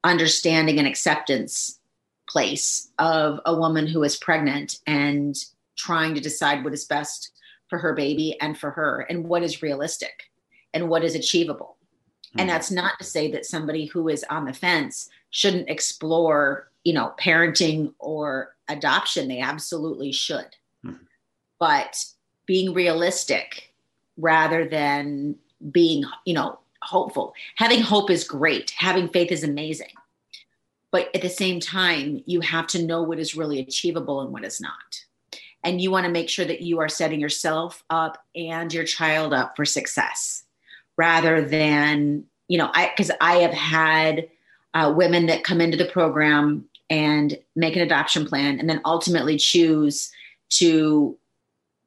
understanding 0.04 0.78
and 0.78 0.86
acceptance 0.86 1.80
place 2.28 2.88
of 3.00 3.40
a 3.44 3.56
woman 3.56 3.88
who 3.88 4.04
is 4.04 4.16
pregnant 4.16 4.78
and 4.86 5.34
trying 5.76 6.14
to 6.14 6.20
decide 6.20 6.62
what 6.62 6.72
is 6.72 6.84
best 6.84 7.32
for 7.68 7.80
her 7.80 7.94
baby 7.94 8.36
and 8.40 8.56
for 8.56 8.70
her 8.70 9.00
and 9.10 9.24
what 9.24 9.42
is 9.42 9.60
realistic 9.60 10.30
and 10.74 10.88
what 10.88 11.04
is 11.04 11.14
achievable. 11.14 11.76
Mm-hmm. 12.26 12.40
And 12.40 12.50
that's 12.50 12.70
not 12.70 12.98
to 12.98 13.04
say 13.04 13.30
that 13.30 13.46
somebody 13.46 13.86
who 13.86 14.08
is 14.08 14.24
on 14.28 14.44
the 14.44 14.52
fence 14.52 15.08
shouldn't 15.30 15.70
explore, 15.70 16.68
you 16.82 16.92
know, 16.92 17.14
parenting 17.18 17.94
or 17.98 18.54
adoption. 18.68 19.28
They 19.28 19.40
absolutely 19.40 20.12
should. 20.12 20.56
Mm-hmm. 20.84 21.04
But 21.58 22.04
being 22.44 22.74
realistic 22.74 23.72
rather 24.16 24.68
than 24.68 25.36
being, 25.70 26.04
you 26.26 26.34
know, 26.34 26.58
hopeful. 26.82 27.32
Having 27.56 27.80
hope 27.80 28.10
is 28.10 28.24
great. 28.24 28.74
Having 28.76 29.08
faith 29.08 29.32
is 29.32 29.44
amazing. 29.44 29.92
But 30.90 31.08
at 31.14 31.22
the 31.22 31.30
same 31.30 31.58
time, 31.58 32.22
you 32.26 32.40
have 32.40 32.66
to 32.68 32.84
know 32.84 33.02
what 33.02 33.18
is 33.18 33.34
really 33.34 33.58
achievable 33.58 34.20
and 34.20 34.32
what 34.32 34.44
is 34.44 34.60
not. 34.60 35.04
And 35.64 35.80
you 35.80 35.90
want 35.90 36.04
to 36.04 36.12
make 36.12 36.28
sure 36.28 36.44
that 36.44 36.60
you 36.60 36.78
are 36.80 36.90
setting 36.90 37.20
yourself 37.20 37.82
up 37.88 38.22
and 38.36 38.72
your 38.72 38.84
child 38.84 39.32
up 39.32 39.56
for 39.56 39.64
success 39.64 40.43
rather 40.96 41.42
than 41.42 42.24
you 42.48 42.58
know 42.58 42.70
i 42.74 42.90
because 42.94 43.10
i 43.20 43.36
have 43.36 43.52
had 43.52 44.28
uh, 44.74 44.92
women 44.94 45.26
that 45.26 45.44
come 45.44 45.60
into 45.60 45.76
the 45.76 45.84
program 45.84 46.64
and 46.90 47.38
make 47.56 47.76
an 47.76 47.82
adoption 47.82 48.26
plan 48.26 48.58
and 48.58 48.68
then 48.68 48.80
ultimately 48.84 49.36
choose 49.36 50.10
to 50.50 51.16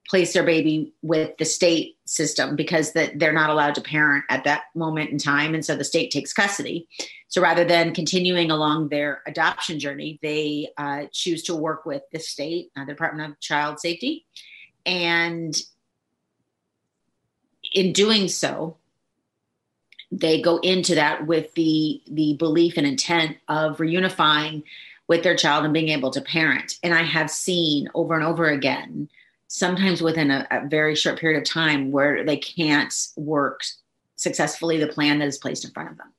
place 0.10 0.34
their 0.34 0.44
baby 0.44 0.94
with 1.02 1.38
the 1.38 1.46
state 1.46 1.98
system 2.06 2.56
because 2.56 2.94
that 2.94 3.20
they're 3.20 3.34
not 3.34 3.50
allowed 3.50 3.76
to 3.76 3.82
parent 3.82 4.24
at 4.30 4.46
that 4.46 4.64
moment 4.74 5.10
in 5.10 5.18
time. 5.18 5.54
And 5.54 5.66
so 5.66 5.76
the 5.76 5.84
state 5.84 6.12
takes 6.12 6.32
custody. 6.32 6.88
So 7.28 7.42
rather 7.42 7.66
than 7.66 7.94
continuing 7.94 8.50
along 8.50 8.88
their 8.88 9.22
adoption 9.28 9.80
journey 9.80 10.18
they 10.22 10.70
uh, 10.78 11.06
choose 11.12 11.44
to 11.44 11.56
work 11.56 11.86
with 11.86 12.04
the 12.12 12.20
state 12.20 12.72
uh, 12.78 12.86
the 12.86 12.94
department 12.94 13.32
of 13.32 13.40
child 13.40 13.80
safety. 13.80 14.26
And 14.86 15.56
in 17.74 17.92
doing 17.92 18.30
so 18.30 18.78
they 20.12 20.42
go 20.42 20.58
into 20.60 20.96
that 20.96 21.28
with 21.28 21.54
the 21.54 22.02
the 22.08 22.36
belief 22.36 22.78
and 22.78 22.88
intent 22.88 23.38
of 23.48 23.78
reunifying 23.78 24.64
with 25.08 25.24
their 25.24 25.36
child 25.36 25.64
and 25.64 25.74
being 25.74 25.90
able 25.90 26.12
to 26.12 26.22
parent. 26.22 26.78
And 26.84 26.94
i 26.94 27.04
have 27.04 27.30
seen 27.30 27.90
over 27.94 28.14
and 28.14 28.24
over 28.24 28.46
again 28.48 29.10
sometimes 29.48 30.02
within 30.02 30.30
a, 30.30 30.46
a 30.52 30.68
very 30.68 30.96
short 30.96 31.20
period 31.20 31.38
of 31.38 31.50
time 31.50 31.92
where 31.92 32.26
they 32.26 32.38
can't 32.38 32.94
work 33.16 33.62
successfully 34.16 34.78
the 34.78 34.88
plan 34.88 35.20
that 35.20 35.28
is 35.28 35.38
placed 35.38 35.64
in 35.64 35.72
front 35.72 35.92
of 35.92 35.98
them. 35.98 36.12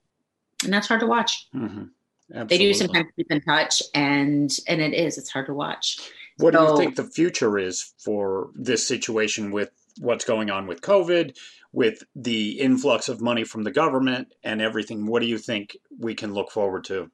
And 0.64 0.72
that's 0.72 0.88
hard 0.88 1.00
to 1.00 1.06
watch. 1.06 1.46
Mm-hmm. 1.54 2.46
they 2.46 2.58
do 2.58 2.72
sometimes 2.74 3.06
keep 3.16 3.30
in 3.30 3.40
touch 3.42 3.82
and 3.94 4.54
and 4.66 4.80
it 4.80 4.94
is 4.94 5.18
it's 5.18 5.30
hard 5.30 5.46
to 5.46 5.54
watch. 5.54 5.98
What 6.38 6.54
so, 6.54 6.64
do 6.64 6.72
you 6.72 6.78
think 6.78 6.96
the 6.96 7.04
future 7.04 7.58
is 7.58 7.92
for 7.98 8.50
this 8.54 8.86
situation 8.86 9.50
with 9.50 9.70
what's 10.00 10.24
going 10.24 10.48
on 10.48 10.66
with 10.68 10.80
covid 10.80 11.36
with 11.72 12.02
the 12.16 12.58
influx 12.60 13.08
of 13.08 13.20
money 13.20 13.44
from 13.44 13.62
the 13.62 13.70
government 13.70 14.34
and 14.42 14.60
everything, 14.60 15.06
what 15.06 15.20
do 15.20 15.28
you 15.28 15.38
think 15.38 15.76
we 15.98 16.14
can 16.14 16.32
look 16.32 16.50
forward 16.50 16.84
to? 16.84 17.10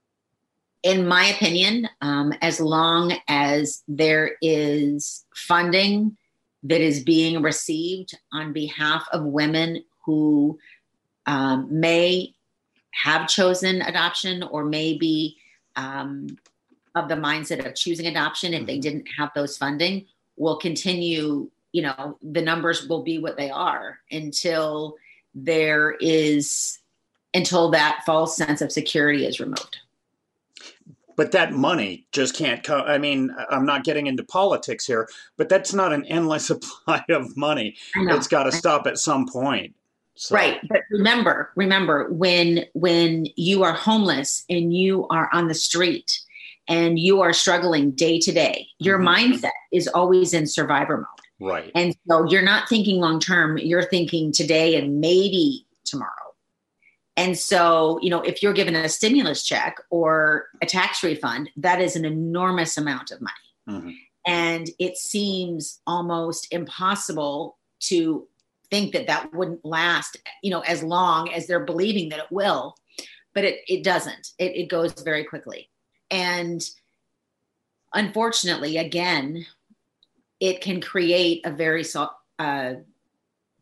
In 0.83 1.07
my 1.07 1.27
opinion, 1.27 1.89
um, 2.03 2.33
as 2.43 2.61
long 2.61 3.15
as 3.27 3.83
there 3.89 4.33
is 4.43 5.25
funding 5.35 6.17
that 6.63 6.81
is 6.81 7.03
being 7.03 7.43
received 7.43 8.17
on 8.33 8.53
behalf 8.53 9.07
of 9.13 9.25
women 9.25 9.83
who 10.05 10.59
um, 11.27 11.69
may 11.71 12.35
have 12.93 13.29
chosen 13.29 13.83
adoption 13.83 14.43
or 14.43 14.65
maybe 14.65 15.37
um, 15.77 16.27
of 16.95 17.09
the 17.09 17.15
mindset 17.15 17.65
of 17.67 17.75
choosing 17.75 18.07
adoption 18.07 18.53
if 18.53 18.61
mm-hmm. 18.61 18.67
they 18.67 18.79
didn't 18.79 19.07
have 19.19 19.31
those 19.35 19.57
funding 19.57 20.07
will 20.37 20.57
continue 20.57 21.51
you 21.75 21.83
know 21.83 22.17
the 22.23 22.41
numbers 22.41 22.87
will 22.87 23.03
be 23.03 23.19
what 23.19 23.37
they 23.37 23.51
are 23.51 23.99
until 24.13 24.95
there 25.35 25.97
is 26.01 26.79
until 27.35 27.69
that 27.73 28.03
false 28.07 28.37
sense 28.37 28.63
of 28.63 28.71
security 28.71 29.27
is 29.27 29.41
removed. 29.41 29.79
But 31.17 31.33
that 31.33 31.53
money 31.53 32.07
just 32.13 32.37
can't 32.37 32.63
come 32.63 32.85
i 32.87 32.97
mean 32.97 33.35
i'm 33.51 33.67
not 33.67 33.85
getting 33.85 34.07
into 34.07 34.25
politics 34.25 34.87
here 34.87 35.09
but 35.37 35.49
that's 35.49 35.75
not 35.75 35.93
an 35.93 36.05
endless 36.07 36.47
supply 36.53 37.05
of 37.09 37.37
money. 37.37 37.77
It's 37.97 38.29
got 38.29 38.45
to 38.45 38.53
stop 38.53 38.87
at 38.87 38.99
some 38.99 39.29
point 39.29 39.75
so. 40.15 40.35
right 40.35 40.61
but 40.69 40.83
remember 40.91 41.51
remember 41.57 42.09
when 42.11 42.65
when 42.75 43.27
you 43.37 43.65
are 43.65 43.73
homeless 43.73 44.45
and 44.49 44.75
you 44.75 45.07
are 45.09 45.29
on 45.33 45.49
the 45.49 45.55
street 45.55 46.21
and 46.69 46.99
you 46.99 47.21
are 47.21 47.33
struggling 47.33 47.91
day 47.93 48.19
to 48.21 48.33
day 48.33 48.69
your 48.79 48.99
mm-hmm. 48.99 49.35
mindset 49.35 49.59
is 49.73 49.89
always 49.89 50.35
in 50.35 50.47
survivor 50.47 50.99
mode 50.99 51.14
Right. 51.45 51.71
And 51.75 51.95
so 52.09 52.25
you're 52.29 52.43
not 52.43 52.69
thinking 52.69 53.01
long 53.01 53.21
term, 53.21 53.59
you're 53.59 53.89
thinking 53.89 54.33
today 54.33 54.77
and 54.77 55.01
maybe 55.01 55.67
tomorrow. 55.85 56.11
And 57.17 57.39
so, 57.39 57.99
you 58.03 58.11
know, 58.11 58.23
if 58.23 58.43
you're 58.43 58.53
given 58.53 58.75
a 58.75 58.89
stimulus 58.89 59.45
check 59.45 59.77
or 59.91 60.47
a 60.63 60.67
tax 60.67 61.03
refund, 61.03 61.51
that 61.57 61.81
is 61.81 61.97
an 61.97 62.05
enormous 62.05 62.77
amount 62.77 63.11
of 63.13 63.21
money. 63.21 63.79
Mm-hmm. 63.79 63.91
And 64.27 64.71
it 64.79 64.97
seems 64.97 65.81
almost 65.87 66.49
impossible 66.51 67.59
to 67.81 68.27
think 68.71 68.93
that 68.95 69.07
that 69.07 69.33
wouldn't 69.35 69.65
last, 69.65 70.17
you 70.43 70.51
know, 70.51 70.61
as 70.61 70.83
long 70.83 71.31
as 71.31 71.47
they're 71.47 71.65
believing 71.65 72.09
that 72.09 72.19
it 72.19 72.33
will. 72.33 72.75
But 73.35 73.45
it, 73.45 73.61
it 73.69 73.85
doesn't, 73.85 74.31
it, 74.39 74.57
it 74.57 74.69
goes 74.69 74.93
very 74.95 75.25
quickly. 75.25 75.69
And 76.11 76.63
unfortunately, 77.93 78.79
again, 78.79 79.47
it 80.45 80.61
can 80.61 80.79
create 80.79 81.41
a 81.47 81.51
very 81.51 81.85
uh, 82.39 82.75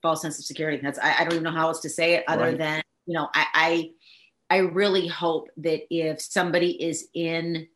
false 0.02 0.20
sense 0.20 0.36
of 0.40 0.44
security. 0.44 0.80
That's 0.82 0.98
I, 0.98 1.20
I, 1.20 1.24
don't 1.24 1.34
even 1.34 1.44
know 1.44 1.52
how 1.52 1.68
else 1.68 1.78
to 1.80 1.88
say 1.88 2.14
it 2.14 2.24
other 2.26 2.46
right. 2.46 2.58
than 2.58 2.82
you 3.06 3.14
know 3.14 3.28
I, 3.34 3.46
I 3.54 4.56
I 4.56 4.58
really 4.58 5.06
hope 5.06 5.48
that 5.58 5.82
if 5.94 6.20
somebody 6.20 6.82
is 6.82 7.08
in 7.14 7.68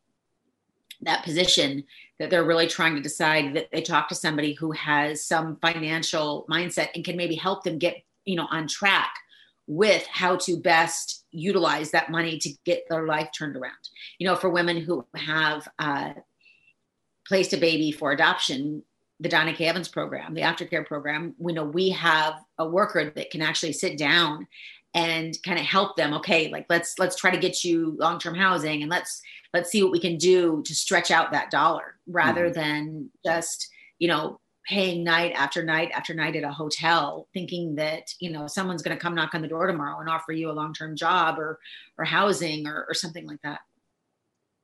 that 1.03 1.23
position 1.23 1.85
that 2.19 2.29
they're 2.29 2.43
really 2.43 2.67
trying 2.67 2.95
to 2.95 3.01
decide 3.01 3.55
that 3.55 3.71
they 3.71 3.81
talk 3.81 4.09
to 4.09 4.15
somebody 4.15 4.53
who 4.53 4.71
has 4.71 5.23
some 5.23 5.55
financial 5.61 6.45
mindset 6.49 6.89
and 6.95 7.05
can 7.05 7.15
maybe 7.15 7.35
help 7.35 7.63
them 7.63 7.77
get 7.77 8.03
you 8.25 8.35
know 8.35 8.47
on 8.51 8.67
track 8.67 9.13
with 9.67 10.05
how 10.07 10.35
to 10.35 10.57
best 10.57 11.25
utilize 11.31 11.91
that 11.91 12.11
money 12.11 12.37
to 12.39 12.49
get 12.65 12.83
their 12.89 13.05
life 13.05 13.29
turned 13.37 13.55
around 13.55 13.89
you 14.19 14.27
know 14.27 14.35
for 14.35 14.49
women 14.49 14.75
who 14.75 15.05
have 15.15 15.65
uh, 15.79 16.11
placed 17.25 17.53
a 17.53 17.57
baby 17.57 17.91
for 17.91 18.11
adoption 18.11 18.83
the 19.19 19.29
Donna 19.29 19.53
K. 19.53 19.65
Evans 19.65 19.87
program, 19.87 20.33
the 20.33 20.41
aftercare 20.41 20.85
program, 20.85 21.33
we 21.37 21.53
know 21.53 21.63
we 21.63 21.89
have 21.89 22.35
a 22.57 22.67
worker 22.67 23.09
that 23.09 23.31
can 23.31 23.41
actually 23.41 23.73
sit 23.73 23.97
down 23.97 24.47
and 24.93 25.37
kind 25.43 25.59
of 25.59 25.65
help 25.65 25.95
them. 25.95 26.13
Okay, 26.13 26.49
like 26.49 26.65
let's 26.69 26.97
let's 26.99 27.15
try 27.15 27.31
to 27.31 27.37
get 27.37 27.63
you 27.63 27.95
long-term 27.99 28.35
housing 28.35 28.81
and 28.81 28.91
let's 28.91 29.21
let's 29.53 29.71
see 29.71 29.83
what 29.83 29.91
we 29.91 29.99
can 29.99 30.17
do 30.17 30.61
to 30.65 30.75
stretch 30.75 31.11
out 31.11 31.31
that 31.31 31.51
dollar 31.51 31.95
rather 32.07 32.45
mm-hmm. 32.45 32.59
than 32.59 33.09
just, 33.25 33.69
you 33.99 34.07
know, 34.07 34.39
paying 34.67 35.03
night 35.03 35.31
after 35.35 35.63
night 35.63 35.91
after 35.93 36.13
night 36.13 36.35
at 36.35 36.43
a 36.43 36.51
hotel 36.51 37.27
thinking 37.33 37.75
that 37.75 38.13
you 38.19 38.29
know 38.29 38.47
someone's 38.47 38.81
going 38.81 38.95
to 38.95 39.01
come 39.01 39.15
knock 39.15 39.33
on 39.33 39.41
the 39.41 39.47
door 39.47 39.65
tomorrow 39.65 39.99
and 39.99 40.09
offer 40.09 40.33
you 40.33 40.51
a 40.51 40.51
long-term 40.51 40.95
job 40.95 41.39
or 41.39 41.57
or 41.97 42.03
housing 42.03 42.67
or, 42.67 42.85
or 42.87 42.93
something 42.93 43.25
like 43.25 43.41
that 43.43 43.61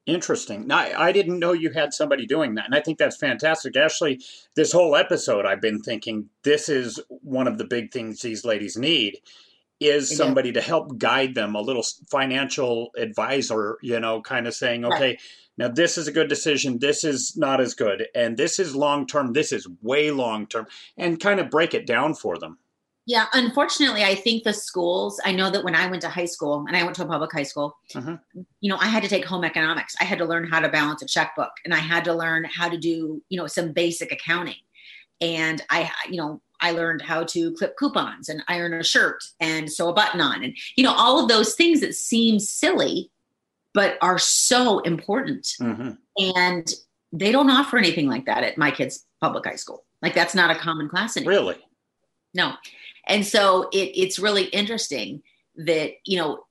Interesting. 0.05 0.67
Now, 0.67 0.79
I 0.97 1.13
didn't 1.13 1.39
know 1.39 1.53
you 1.53 1.71
had 1.71 1.93
somebody 1.93 2.25
doing 2.25 2.55
that. 2.55 2.65
And 2.65 2.75
I 2.75 2.81
think 2.81 2.97
that's 2.97 3.15
fantastic. 3.15 3.77
Actually, 3.77 4.21
this 4.55 4.73
whole 4.73 4.97
episode, 4.97 5.45
I've 5.45 5.61
been 5.61 5.81
thinking 5.81 6.29
this 6.43 6.67
is 6.67 6.99
one 7.07 7.47
of 7.47 7.57
the 7.57 7.63
big 7.63 7.91
things 7.91 8.19
these 8.19 8.43
ladies 8.43 8.75
need 8.75 9.19
is 9.79 10.15
somebody 10.15 10.51
to 10.53 10.61
help 10.61 10.97
guide 10.97 11.35
them, 11.35 11.55
a 11.55 11.61
little 11.61 11.83
financial 12.09 12.91
advisor, 12.97 13.77
you 13.81 13.99
know, 13.99 14.21
kind 14.21 14.47
of 14.47 14.53
saying, 14.53 14.85
okay, 14.85 15.09
right. 15.09 15.21
now 15.57 15.67
this 15.67 15.97
is 15.97 16.07
a 16.07 16.11
good 16.11 16.29
decision. 16.29 16.79
This 16.79 17.03
is 17.03 17.35
not 17.35 17.59
as 17.59 17.73
good. 17.73 18.07
And 18.15 18.37
this 18.37 18.59
is 18.59 18.75
long 18.75 19.07
term. 19.07 19.33
This 19.33 19.51
is 19.51 19.67
way 19.81 20.11
long 20.11 20.47
term. 20.47 20.67
And 20.97 21.19
kind 21.19 21.39
of 21.39 21.49
break 21.49 21.73
it 21.73 21.87
down 21.87 22.13
for 22.13 22.37
them. 22.37 22.57
Yeah, 23.05 23.25
unfortunately, 23.33 24.03
I 24.03 24.15
think 24.15 24.43
the 24.43 24.53
schools, 24.53 25.19
I 25.25 25.33
know 25.33 25.49
that 25.49 25.63
when 25.63 25.75
I 25.75 25.87
went 25.87 26.01
to 26.03 26.09
high 26.09 26.25
school 26.25 26.65
and 26.67 26.77
I 26.77 26.83
went 26.83 26.95
to 26.95 27.03
a 27.03 27.07
public 27.07 27.33
high 27.33 27.43
school, 27.43 27.75
uh-huh. 27.93 28.17
you 28.61 28.69
know, 28.69 28.77
I 28.79 28.85
had 28.85 29.03
to 29.03 29.09
take 29.09 29.25
home 29.25 29.43
economics. 29.43 29.93
I 29.99 30.05
had 30.05 30.17
to 30.19 30.25
learn 30.25 30.49
how 30.49 30.61
to 30.61 30.69
balance 30.69 31.01
a 31.01 31.05
checkbook 31.05 31.51
and 31.65 31.73
I 31.73 31.79
had 31.79 32.05
to 32.05 32.13
learn 32.13 32.45
how 32.45 32.69
to 32.69 32.77
do, 32.77 33.21
you 33.27 33.37
know, 33.37 33.47
some 33.47 33.73
basic 33.73 34.13
accounting. 34.13 34.55
And 35.19 35.61
I, 35.69 35.91
you 36.09 36.15
know, 36.15 36.41
I 36.61 36.71
learned 36.71 37.01
how 37.01 37.25
to 37.25 37.51
clip 37.53 37.75
coupons 37.77 38.29
and 38.29 38.41
iron 38.47 38.73
a 38.73 38.83
shirt 38.83 39.21
and 39.41 39.69
sew 39.69 39.89
a 39.89 39.93
button 39.93 40.21
on 40.21 40.41
and, 40.41 40.55
you 40.77 40.83
know, 40.83 40.93
all 40.93 41.21
of 41.21 41.27
those 41.27 41.55
things 41.55 41.81
that 41.81 41.95
seem 41.95 42.39
silly, 42.39 43.11
but 43.73 43.97
are 44.01 44.17
so 44.17 44.79
important. 44.79 45.55
Mm-hmm. 45.61 45.91
And 46.37 46.73
they 47.11 47.33
don't 47.33 47.49
offer 47.49 47.77
anything 47.77 48.07
like 48.07 48.25
that 48.27 48.45
at 48.45 48.57
my 48.57 48.71
kids' 48.71 49.05
public 49.19 49.45
high 49.45 49.55
school. 49.55 49.83
Like 50.01 50.13
that's 50.13 50.35
not 50.35 50.55
a 50.55 50.59
common 50.59 50.87
class 50.87 51.17
anymore. 51.17 51.33
Really? 51.33 51.57
No. 52.33 52.53
And 53.07 53.25
so 53.25 53.69
it, 53.71 53.91
it's 53.95 54.19
really 54.19 54.45
interesting 54.45 55.21
that, 55.55 55.93
you 56.05 56.17
know, 56.17 56.45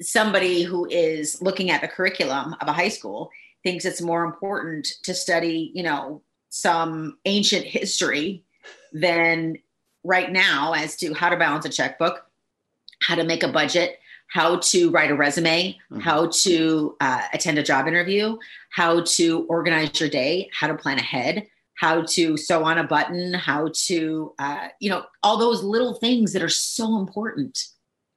somebody 0.00 0.62
who 0.62 0.86
is 0.86 1.40
looking 1.42 1.70
at 1.70 1.80
the 1.80 1.88
curriculum 1.88 2.54
of 2.60 2.68
a 2.68 2.72
high 2.72 2.88
school 2.88 3.30
thinks 3.62 3.84
it's 3.84 4.00
more 4.00 4.24
important 4.24 4.86
to 5.02 5.14
study, 5.14 5.72
you 5.74 5.82
know, 5.82 6.22
some 6.50 7.18
ancient 7.24 7.64
history 7.64 8.44
than 8.92 9.56
right 10.04 10.30
now 10.30 10.72
as 10.72 10.96
to 10.96 11.12
how 11.14 11.28
to 11.28 11.36
balance 11.36 11.64
a 11.64 11.68
checkbook, 11.68 12.24
how 13.02 13.14
to 13.14 13.24
make 13.24 13.42
a 13.42 13.48
budget, 13.48 13.98
how 14.28 14.56
to 14.56 14.90
write 14.90 15.10
a 15.10 15.14
resume, 15.14 15.72
mm-hmm. 15.90 16.00
how 16.00 16.26
to 16.26 16.96
uh, 17.00 17.22
attend 17.32 17.58
a 17.58 17.62
job 17.62 17.88
interview, 17.88 18.36
how 18.70 19.02
to 19.02 19.44
organize 19.48 19.98
your 19.98 20.08
day, 20.08 20.48
how 20.52 20.66
to 20.66 20.74
plan 20.74 20.98
ahead, 20.98 21.46
how 21.78 22.02
to 22.02 22.36
sew 22.36 22.64
on 22.64 22.76
a 22.76 22.84
button, 22.84 23.34
how 23.34 23.70
to, 23.72 24.34
uh, 24.38 24.68
you 24.80 24.90
know, 24.90 25.04
all 25.22 25.38
those 25.38 25.62
little 25.62 25.94
things 25.94 26.32
that 26.32 26.42
are 26.42 26.48
so 26.48 26.98
important. 26.98 27.68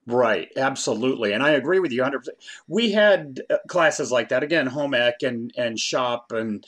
Right, 0.08 0.50
absolutely, 0.58 1.32
and 1.32 1.44
I 1.44 1.52
agree 1.52 1.80
with 1.80 1.92
you 1.92 2.02
100. 2.02 2.20
percent 2.20 2.38
We 2.68 2.92
had 2.92 3.42
uh, 3.52 3.58
classes 3.68 4.12
like 4.12 4.30
that 4.30 4.42
again, 4.42 4.66
home 4.66 4.96
ec 4.96 5.22
and 5.22 5.54
and 5.56 5.78
shop, 5.78 6.32
and 6.32 6.66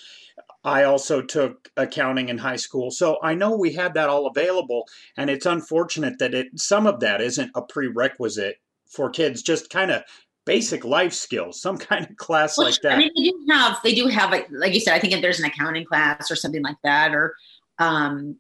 I 0.64 0.84
also 0.84 1.22
took 1.24 1.72
accounting 1.76 2.30
in 2.30 2.38
high 2.38 2.58
school, 2.58 2.92
so 2.92 3.18
I 3.24 3.34
know 3.34 3.58
we 3.58 3.74
had 3.74 3.96
that 3.96 4.08
all 4.08 4.28
available. 4.28 4.88
And 5.18 5.32
it's 5.32 5.48
unfortunate 5.48 6.20
that 6.20 6.36
it 6.36 6.60
some 6.60 6.86
of 6.86 7.00
that 7.00 7.22
isn't 7.22 7.52
a 7.56 7.64
prerequisite 7.64 8.58
for 8.86 9.10
kids. 9.10 9.42
Just 9.42 9.72
kind 9.72 9.90
of 9.90 10.04
basic 10.46 10.84
life 10.84 11.14
skills, 11.14 11.62
some 11.62 11.78
kind 11.78 12.06
of 12.10 12.16
class 12.18 12.58
like 12.58 12.80
that. 12.82 12.94
I 12.94 12.98
mean, 12.98 13.12
they 13.16 13.24
do 13.24 13.46
have, 13.50 13.80
they 13.84 13.96
do 13.96 14.08
have, 14.08 14.32
like, 14.32 14.48
like 14.52 14.74
you 14.74 14.80
said, 14.80 14.94
I 14.94 15.00
think 15.00 15.14
if 15.14 15.22
there's 15.22 15.40
an 15.40 15.46
accounting 15.46 15.86
class 15.86 16.30
or 16.30 16.36
something 16.36 16.62
like 16.62 16.78
that, 16.84 17.14
or 17.14 17.36
um, 17.80 18.38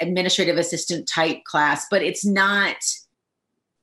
administrative 0.00 0.58
assistant 0.58 1.08
type 1.08 1.44
class, 1.44 1.86
but 1.90 2.02
it's 2.02 2.24
not, 2.24 2.76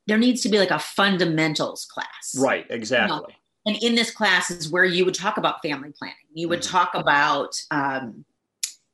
there 0.07 0.17
needs 0.17 0.41
to 0.41 0.49
be 0.49 0.59
like 0.59 0.71
a 0.71 0.79
fundamentals 0.79 1.85
class. 1.85 2.35
Right, 2.37 2.65
exactly. 2.69 3.15
You 3.15 3.21
know? 3.21 3.27
And 3.65 3.77
in 3.81 3.95
this 3.95 4.11
class 4.11 4.51
is 4.51 4.69
where 4.69 4.83
you 4.85 5.05
would 5.05 5.15
talk 5.15 5.37
about 5.37 5.61
family 5.61 5.93
planning. 5.97 6.17
You 6.33 6.49
would 6.49 6.59
mm-hmm. 6.59 6.77
talk 6.77 6.95
about, 6.95 7.55
um, 7.71 8.25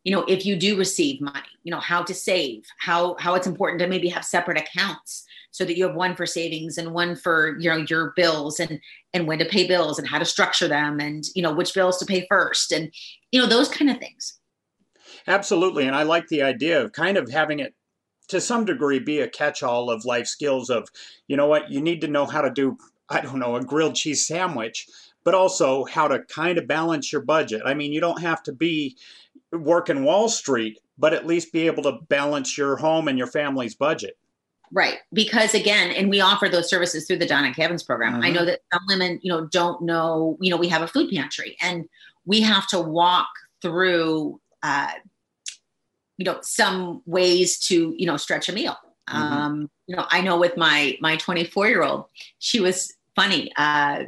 you 0.03 0.15
know, 0.15 0.23
if 0.25 0.45
you 0.45 0.55
do 0.55 0.77
receive 0.77 1.19
money, 1.19 1.49
you 1.63 1.71
know, 1.71 1.79
how 1.79 2.03
to 2.03 2.13
save, 2.13 2.65
how 2.79 3.15
how 3.19 3.35
it's 3.35 3.47
important 3.47 3.79
to 3.79 3.87
maybe 3.87 4.07
have 4.09 4.23
separate 4.23 4.57
accounts 4.57 5.25
so 5.51 5.65
that 5.65 5.77
you 5.77 5.85
have 5.87 5.95
one 5.95 6.15
for 6.15 6.25
savings 6.25 6.77
and 6.77 6.93
one 6.93 7.15
for 7.15 7.57
you 7.59 7.69
know 7.69 7.85
your 7.89 8.13
bills 8.15 8.59
and 8.59 8.79
and 9.13 9.27
when 9.27 9.39
to 9.39 9.45
pay 9.45 9.67
bills 9.67 9.97
and 9.97 10.07
how 10.07 10.19
to 10.19 10.25
structure 10.25 10.67
them 10.67 10.99
and 10.99 11.23
you 11.35 11.41
know 11.41 11.53
which 11.53 11.73
bills 11.73 11.97
to 11.97 12.05
pay 12.05 12.25
first 12.29 12.71
and 12.71 12.91
you 13.31 13.39
know 13.39 13.47
those 13.47 13.69
kind 13.69 13.89
of 13.89 13.97
things. 13.97 14.39
Absolutely. 15.27 15.85
And 15.85 15.95
i 15.95 16.03
like 16.03 16.27
the 16.27 16.41
idea 16.41 16.83
of 16.83 16.93
kind 16.93 17.17
of 17.17 17.29
having 17.29 17.59
it 17.59 17.73
to 18.29 18.39
some 18.39 18.63
degree 18.63 18.99
be 18.99 19.19
a 19.19 19.27
catch-all 19.27 19.89
of 19.89 20.05
life 20.05 20.27
skills 20.27 20.69
of 20.69 20.87
you 21.27 21.35
know 21.35 21.47
what 21.47 21.69
you 21.71 21.81
need 21.81 22.01
to 22.01 22.07
know 22.07 22.25
how 22.25 22.41
to 22.41 22.51
do 22.51 22.77
i 23.09 23.19
don't 23.19 23.39
know 23.39 23.55
a 23.55 23.63
grilled 23.63 23.95
cheese 23.95 24.25
sandwich 24.25 24.87
but 25.25 25.33
also 25.33 25.83
how 25.85 26.07
to 26.07 26.23
kind 26.23 26.57
of 26.57 26.65
balance 26.65 27.11
your 27.11 27.21
budget. 27.21 27.61
I 27.65 27.73
mean 27.73 27.91
you 27.91 27.99
don't 27.99 28.21
have 28.21 28.41
to 28.43 28.53
be 28.53 28.97
working 29.51 30.03
wall 30.03 30.29
street 30.29 30.79
but 30.97 31.13
at 31.13 31.25
least 31.25 31.53
be 31.53 31.65
able 31.65 31.83
to 31.83 31.97
balance 32.07 32.57
your 32.57 32.75
home 32.75 33.07
and 33.07 33.17
your 33.17 33.27
family's 33.27 33.75
budget 33.75 34.17
Right. 34.71 34.97
Because 35.13 35.53
again, 35.53 35.91
and 35.91 36.09
we 36.09 36.21
offer 36.21 36.47
those 36.47 36.69
services 36.69 37.05
through 37.05 37.17
the 37.17 37.25
Donna. 37.25 37.53
Evans 37.57 37.83
program. 37.83 38.13
Mm-hmm. 38.13 38.23
I 38.23 38.29
know 38.29 38.45
that 38.45 38.61
some 38.71 38.81
women, 38.87 39.19
you 39.21 39.29
know, 39.31 39.45
don't 39.47 39.81
know, 39.81 40.37
you 40.39 40.49
know, 40.49 40.57
we 40.57 40.67
have 40.69 40.81
a 40.81 40.87
food 40.87 41.11
pantry 41.11 41.57
and 41.61 41.89
we 42.25 42.41
have 42.41 42.67
to 42.67 42.79
walk 42.79 43.27
through, 43.61 44.39
uh, 44.63 44.91
you 46.17 46.25
know, 46.25 46.37
some 46.41 47.01
ways 47.05 47.59
to, 47.59 47.93
you 47.97 48.05
know, 48.05 48.17
stretch 48.17 48.49
a 48.49 48.53
meal. 48.53 48.77
Mm-hmm. 49.09 49.17
Um, 49.17 49.71
you 49.87 49.95
know, 49.95 50.05
I 50.09 50.21
know 50.21 50.39
with 50.39 50.55
my, 50.55 50.97
my 51.01 51.17
24 51.17 51.67
year 51.67 51.83
old, 51.83 52.05
she 52.37 52.59
was 52.59 52.93
funny, 53.15 53.51
uh, 53.57 54.03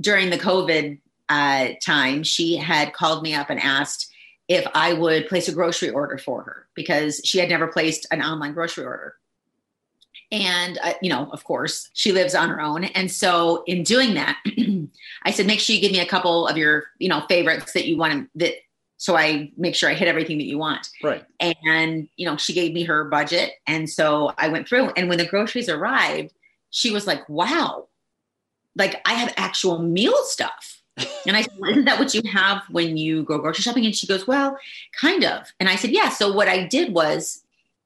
during 0.00 0.30
the 0.30 0.38
COVID, 0.38 1.00
uh, 1.28 1.68
time, 1.84 2.22
she 2.22 2.56
had 2.56 2.92
called 2.92 3.22
me 3.22 3.34
up 3.34 3.50
and 3.50 3.58
asked 3.58 4.12
if 4.48 4.66
I 4.74 4.92
would 4.92 5.28
place 5.28 5.48
a 5.48 5.52
grocery 5.52 5.90
order 5.90 6.18
for 6.18 6.42
her 6.42 6.66
because 6.74 7.20
she 7.24 7.38
had 7.38 7.48
never 7.48 7.66
placed 7.66 8.06
an 8.10 8.22
online 8.22 8.52
grocery 8.52 8.84
order 8.84 9.14
and 10.32 10.78
uh, 10.82 10.92
you 11.00 11.08
know 11.08 11.28
of 11.32 11.44
course 11.44 11.90
she 11.92 12.12
lives 12.12 12.34
on 12.34 12.48
her 12.48 12.60
own 12.60 12.84
and 12.84 13.10
so 13.10 13.62
in 13.66 13.82
doing 13.82 14.14
that 14.14 14.38
i 15.24 15.30
said 15.30 15.46
make 15.46 15.60
sure 15.60 15.74
you 15.74 15.80
give 15.80 15.92
me 15.92 16.00
a 16.00 16.06
couple 16.06 16.46
of 16.46 16.56
your 16.56 16.84
you 16.98 17.08
know 17.08 17.24
favorites 17.28 17.72
that 17.72 17.86
you 17.86 17.96
want 17.96 18.12
to 18.12 18.28
that 18.34 18.54
so 18.96 19.16
i 19.16 19.50
make 19.56 19.74
sure 19.74 19.90
i 19.90 19.94
hit 19.94 20.08
everything 20.08 20.38
that 20.38 20.44
you 20.44 20.58
want 20.58 20.90
right 21.02 21.24
and 21.40 22.08
you 22.16 22.26
know 22.26 22.36
she 22.36 22.52
gave 22.52 22.72
me 22.72 22.84
her 22.84 23.04
budget 23.04 23.52
and 23.66 23.88
so 23.88 24.32
i 24.38 24.48
went 24.48 24.68
through 24.68 24.90
and 24.96 25.08
when 25.08 25.18
the 25.18 25.26
groceries 25.26 25.68
arrived 25.68 26.32
she 26.70 26.90
was 26.90 27.06
like 27.06 27.28
wow 27.28 27.86
like 28.76 29.00
i 29.06 29.14
have 29.14 29.32
actual 29.36 29.78
meal 29.78 30.16
stuff 30.24 30.82
and 31.26 31.36
I 31.36 31.42
said, 31.42 31.54
well, 31.58 31.70
Isn't 31.72 31.86
that 31.86 31.98
what 31.98 32.14
you 32.14 32.22
have 32.30 32.62
when 32.70 32.96
you 32.96 33.24
go 33.24 33.38
grocery 33.38 33.62
shopping? 33.62 33.84
And 33.84 33.94
she 33.94 34.06
goes, 34.06 34.26
Well, 34.26 34.56
kind 34.92 35.24
of. 35.24 35.52
And 35.58 35.68
I 35.68 35.76
said, 35.76 35.90
Yeah. 35.90 36.08
So 36.10 36.32
what 36.32 36.48
I 36.48 36.66
did 36.66 36.92
was 36.92 37.43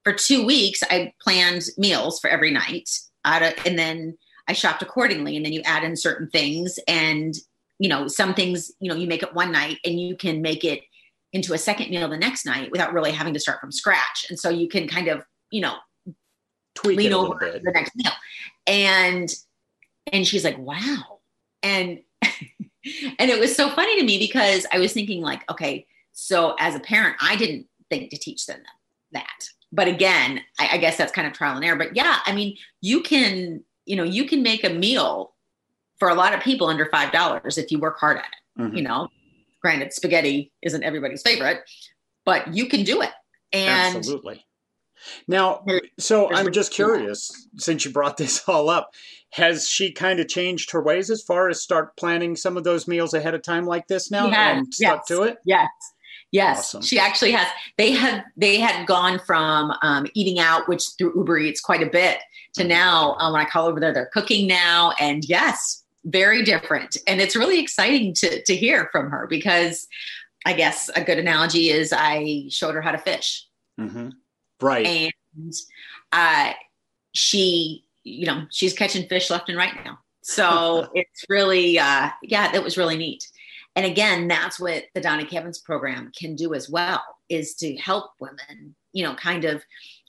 for 0.08 0.14
two 0.14 0.46
weeks, 0.46 0.82
I 0.90 1.12
planned 1.20 1.64
meals 1.76 2.18
for 2.18 2.30
every 2.30 2.50
night. 2.50 2.88
Of, 3.26 3.52
and 3.66 3.78
then 3.78 4.16
I 4.48 4.54
shopped 4.54 4.80
accordingly. 4.80 5.36
And 5.36 5.44
then 5.44 5.52
you 5.52 5.60
add 5.66 5.84
in 5.84 5.96
certain 5.96 6.30
things 6.30 6.78
and, 6.88 7.34
you 7.78 7.90
know, 7.90 8.08
some 8.08 8.32
things, 8.32 8.72
you 8.80 8.88
know, 8.88 8.96
you 8.96 9.06
make 9.06 9.22
it 9.22 9.34
one 9.34 9.52
night 9.52 9.76
and 9.84 10.00
you 10.00 10.16
can 10.16 10.40
make 10.40 10.64
it 10.64 10.80
into 11.34 11.52
a 11.52 11.58
second 11.58 11.90
meal 11.90 12.08
the 12.08 12.16
next 12.16 12.46
night 12.46 12.70
without 12.70 12.94
really 12.94 13.12
having 13.12 13.34
to 13.34 13.40
start 13.40 13.60
from 13.60 13.70
scratch. 13.70 14.24
And 14.30 14.40
so 14.40 14.48
you 14.48 14.66
can 14.66 14.88
kind 14.88 15.08
of, 15.08 15.22
you 15.50 15.60
know, 15.60 15.74
tweak 16.74 16.96
lean 16.96 17.12
over 17.12 17.34
bit. 17.34 17.62
the 17.62 17.72
next 17.72 17.94
meal. 17.94 18.12
And 18.66 19.28
and 20.10 20.26
she's 20.26 20.44
like, 20.44 20.56
wow. 20.56 21.18
And 21.62 21.98
and 22.22 23.30
it 23.30 23.38
was 23.38 23.54
so 23.54 23.68
funny 23.68 24.00
to 24.00 24.06
me 24.06 24.18
because 24.18 24.64
I 24.72 24.78
was 24.78 24.94
thinking, 24.94 25.20
like, 25.20 25.48
okay, 25.50 25.86
so 26.12 26.56
as 26.58 26.74
a 26.74 26.80
parent, 26.80 27.16
I 27.20 27.36
didn't 27.36 27.66
think 27.90 28.08
to 28.10 28.16
teach 28.16 28.46
them 28.46 28.62
that. 29.12 29.50
But 29.72 29.88
again, 29.88 30.40
I, 30.58 30.70
I 30.72 30.78
guess 30.78 30.96
that's 30.96 31.12
kind 31.12 31.26
of 31.26 31.32
trial 31.32 31.56
and 31.56 31.64
error. 31.64 31.76
But 31.76 31.94
yeah, 31.94 32.18
I 32.24 32.34
mean, 32.34 32.56
you 32.80 33.02
can, 33.02 33.62
you 33.84 33.96
know, 33.96 34.04
you 34.04 34.24
can 34.24 34.42
make 34.42 34.64
a 34.64 34.70
meal 34.70 35.34
for 35.98 36.08
a 36.08 36.14
lot 36.14 36.34
of 36.34 36.40
people 36.40 36.68
under 36.68 36.86
five 36.86 37.12
dollars 37.12 37.58
if 37.58 37.70
you 37.70 37.78
work 37.78 37.98
hard 37.98 38.18
at 38.18 38.24
it. 38.24 38.62
Mm-hmm. 38.62 38.76
You 38.76 38.82
know, 38.82 39.08
granted, 39.60 39.92
spaghetti 39.92 40.52
isn't 40.62 40.82
everybody's 40.82 41.22
favorite, 41.22 41.60
but 42.24 42.54
you 42.54 42.66
can 42.66 42.84
do 42.84 43.02
it. 43.02 43.10
And 43.52 43.96
absolutely. 43.96 44.44
Now, 45.26 45.64
so 45.98 46.32
I'm 46.32 46.52
just 46.52 46.72
curious, 46.72 47.48
since 47.56 47.84
you 47.84 47.92
brought 47.92 48.16
this 48.18 48.48
all 48.48 48.68
up, 48.68 48.94
has 49.30 49.68
she 49.68 49.92
kind 49.92 50.20
of 50.20 50.28
changed 50.28 50.70
her 50.70 50.82
ways 50.82 51.10
as 51.10 51.22
far 51.22 51.48
as 51.48 51.60
start 51.60 51.96
planning 51.96 52.34
some 52.36 52.56
of 52.56 52.64
those 52.64 52.88
meals 52.88 53.14
ahead 53.14 53.34
of 53.34 53.42
time 53.42 53.66
like 53.66 53.86
this 53.88 54.10
now 54.10 54.28
and 54.28 54.72
stuck 54.72 55.00
yes. 55.00 55.08
to 55.08 55.22
it? 55.22 55.38
Yes. 55.44 55.68
Yes, 56.30 56.58
awesome. 56.58 56.82
she 56.82 56.98
actually 56.98 57.32
has. 57.32 57.46
They 57.78 57.92
have 57.92 58.22
they 58.36 58.60
had 58.60 58.86
gone 58.86 59.18
from 59.20 59.72
um, 59.82 60.06
eating 60.14 60.38
out, 60.38 60.68
which 60.68 60.84
through 60.98 61.14
Uber 61.16 61.38
Eats 61.38 61.60
quite 61.60 61.82
a 61.82 61.90
bit, 61.90 62.18
to 62.54 62.60
mm-hmm. 62.60 62.68
now 62.68 63.16
um, 63.18 63.32
when 63.32 63.40
I 63.40 63.48
call 63.48 63.66
over 63.66 63.80
there, 63.80 63.94
they're 63.94 64.10
cooking 64.12 64.46
now, 64.46 64.92
and 65.00 65.24
yes, 65.24 65.84
very 66.04 66.42
different. 66.42 66.98
And 67.06 67.20
it's 67.20 67.34
really 67.34 67.58
exciting 67.58 68.12
to 68.14 68.42
to 68.42 68.54
hear 68.54 68.88
from 68.92 69.10
her 69.10 69.26
because 69.26 69.86
I 70.44 70.52
guess 70.52 70.90
a 70.94 71.02
good 71.02 71.18
analogy 71.18 71.70
is 71.70 71.92
I 71.94 72.46
showed 72.48 72.74
her 72.74 72.80
how 72.82 72.92
to 72.92 72.98
fish. 72.98 73.46
Mm-hmm. 73.80 74.10
Right. 74.60 75.12
And 75.36 75.52
uh, 76.12 76.52
she, 77.12 77.84
you 78.04 78.26
know, 78.26 78.44
she's 78.50 78.72
catching 78.72 79.08
fish 79.08 79.30
left 79.30 79.48
and 79.48 79.58
right 79.58 79.74
now. 79.84 79.98
So 80.22 80.88
it's 80.94 81.24
really, 81.28 81.78
uh, 81.78 82.10
yeah, 82.22 82.52
that 82.52 82.62
was 82.62 82.76
really 82.76 82.96
neat. 82.96 83.28
And 83.78 83.86
again, 83.86 84.26
that's 84.26 84.58
what 84.58 84.84
the 84.94 85.00
Donna 85.00 85.24
K. 85.24 85.36
Evans 85.36 85.58
program 85.58 86.10
can 86.18 86.34
do 86.34 86.52
as 86.52 86.68
well, 86.68 87.00
is 87.28 87.54
to 87.56 87.76
help 87.76 88.10
women, 88.20 88.74
you 88.92 89.04
know, 89.04 89.14
kind 89.14 89.44
of 89.44 89.62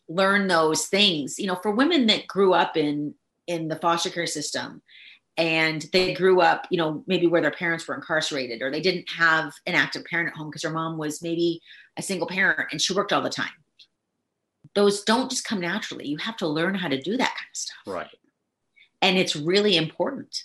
learn 0.07 0.47
those 0.47 0.87
things. 0.87 1.37
You 1.37 1.45
know, 1.45 1.59
for 1.61 1.69
women 1.69 2.07
that 2.07 2.25
grew 2.25 2.53
up 2.53 2.75
in 2.75 3.13
in 3.45 3.67
the 3.67 3.75
foster 3.75 4.09
care 4.09 4.25
system 4.25 4.81
and 5.37 5.85
they 5.93 6.15
grew 6.15 6.41
up, 6.41 6.67
you 6.71 6.77
know, 6.77 7.03
maybe 7.05 7.27
where 7.27 7.41
their 7.41 7.51
parents 7.51 7.87
were 7.87 7.93
incarcerated 7.93 8.63
or 8.63 8.71
they 8.71 8.81
didn't 8.81 9.09
have 9.09 9.53
an 9.67 9.75
active 9.75 10.03
parent 10.05 10.29
at 10.29 10.35
home 10.35 10.49
because 10.49 10.63
their 10.63 10.71
mom 10.71 10.97
was 10.97 11.21
maybe 11.21 11.61
a 11.97 12.01
single 12.01 12.27
parent 12.27 12.69
and 12.71 12.81
she 12.81 12.93
worked 12.93 13.13
all 13.13 13.21
the 13.21 13.29
time 13.29 13.49
those 14.75 15.03
don't 15.03 15.29
just 15.29 15.45
come 15.45 15.59
naturally. 15.59 16.07
You 16.07 16.17
have 16.17 16.37
to 16.37 16.47
learn 16.47 16.75
how 16.75 16.87
to 16.87 17.01
do 17.01 17.17
that 17.17 17.35
kind 17.35 17.49
of 17.51 17.57
stuff. 17.57 17.77
Right. 17.87 18.07
And 19.01 19.17
it's 19.17 19.35
really 19.35 19.77
important. 19.77 20.43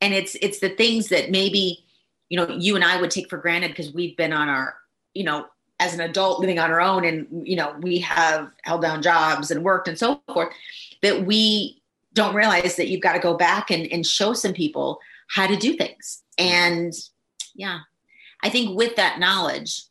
And 0.00 0.12
it's 0.12 0.34
it's 0.40 0.58
the 0.58 0.70
things 0.70 1.08
that 1.08 1.30
maybe, 1.30 1.84
you 2.28 2.38
know, 2.38 2.48
you 2.48 2.74
and 2.74 2.84
I 2.84 3.00
would 3.00 3.10
take 3.10 3.28
for 3.28 3.38
granted 3.38 3.68
because 3.68 3.92
we've 3.92 4.16
been 4.16 4.32
on 4.32 4.48
our, 4.48 4.74
you 5.12 5.24
know, 5.24 5.46
as 5.80 5.94
an 5.94 6.00
adult 6.00 6.40
living 6.40 6.58
on 6.58 6.70
our 6.70 6.80
own 6.80 7.04
and 7.04 7.26
you 7.46 7.56
know, 7.56 7.74
we 7.80 7.98
have 7.98 8.50
held 8.62 8.82
down 8.82 9.02
jobs 9.02 9.50
and 9.50 9.64
worked 9.64 9.88
and 9.88 9.98
so 9.98 10.20
forth, 10.32 10.52
that 11.02 11.26
we 11.26 11.82
don't 12.12 12.34
realize 12.34 12.76
that 12.76 12.88
you've 12.88 13.00
got 13.00 13.14
to 13.14 13.18
go 13.18 13.36
back 13.36 13.70
and, 13.70 13.86
and 13.92 14.06
show 14.06 14.32
some 14.32 14.52
people 14.52 15.00
how 15.28 15.46
to 15.46 15.56
do 15.56 15.74
things. 15.74 16.22
And 16.38 16.92
yeah, 17.54 17.80
I 18.42 18.50
think 18.50 18.76
with 18.76 18.96
that 18.96 19.18
knowledge, 19.18 19.84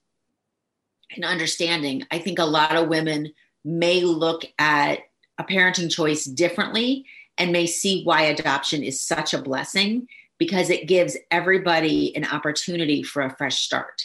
and 1.16 1.26
understanding, 1.26 2.06
I 2.12 2.20
think 2.20 2.40
a 2.40 2.46
lot 2.46 2.76
of 2.76 2.88
women 2.88 3.34
may 3.64 4.02
look 4.02 4.46
at 4.60 5.00
a 5.38 5.44
parenting 5.44 5.92
choice 5.92 6.26
differently 6.26 7.06
and 7.38 7.52
may 7.52 7.66
see 7.66 8.04
why 8.04 8.24
adoption 8.24 8.84
is 8.84 9.00
such 9.00 9.34
a 9.34 9.42
blessing 9.42 10.08
because 10.38 10.70
it 10.70 10.88
gives 10.88 11.18
everybody 11.32 12.16
an 12.16 12.26
opportunity 12.26 13.04
for 13.04 13.22
a 13.22 13.36
fresh 13.36 13.62
start. 13.62 14.02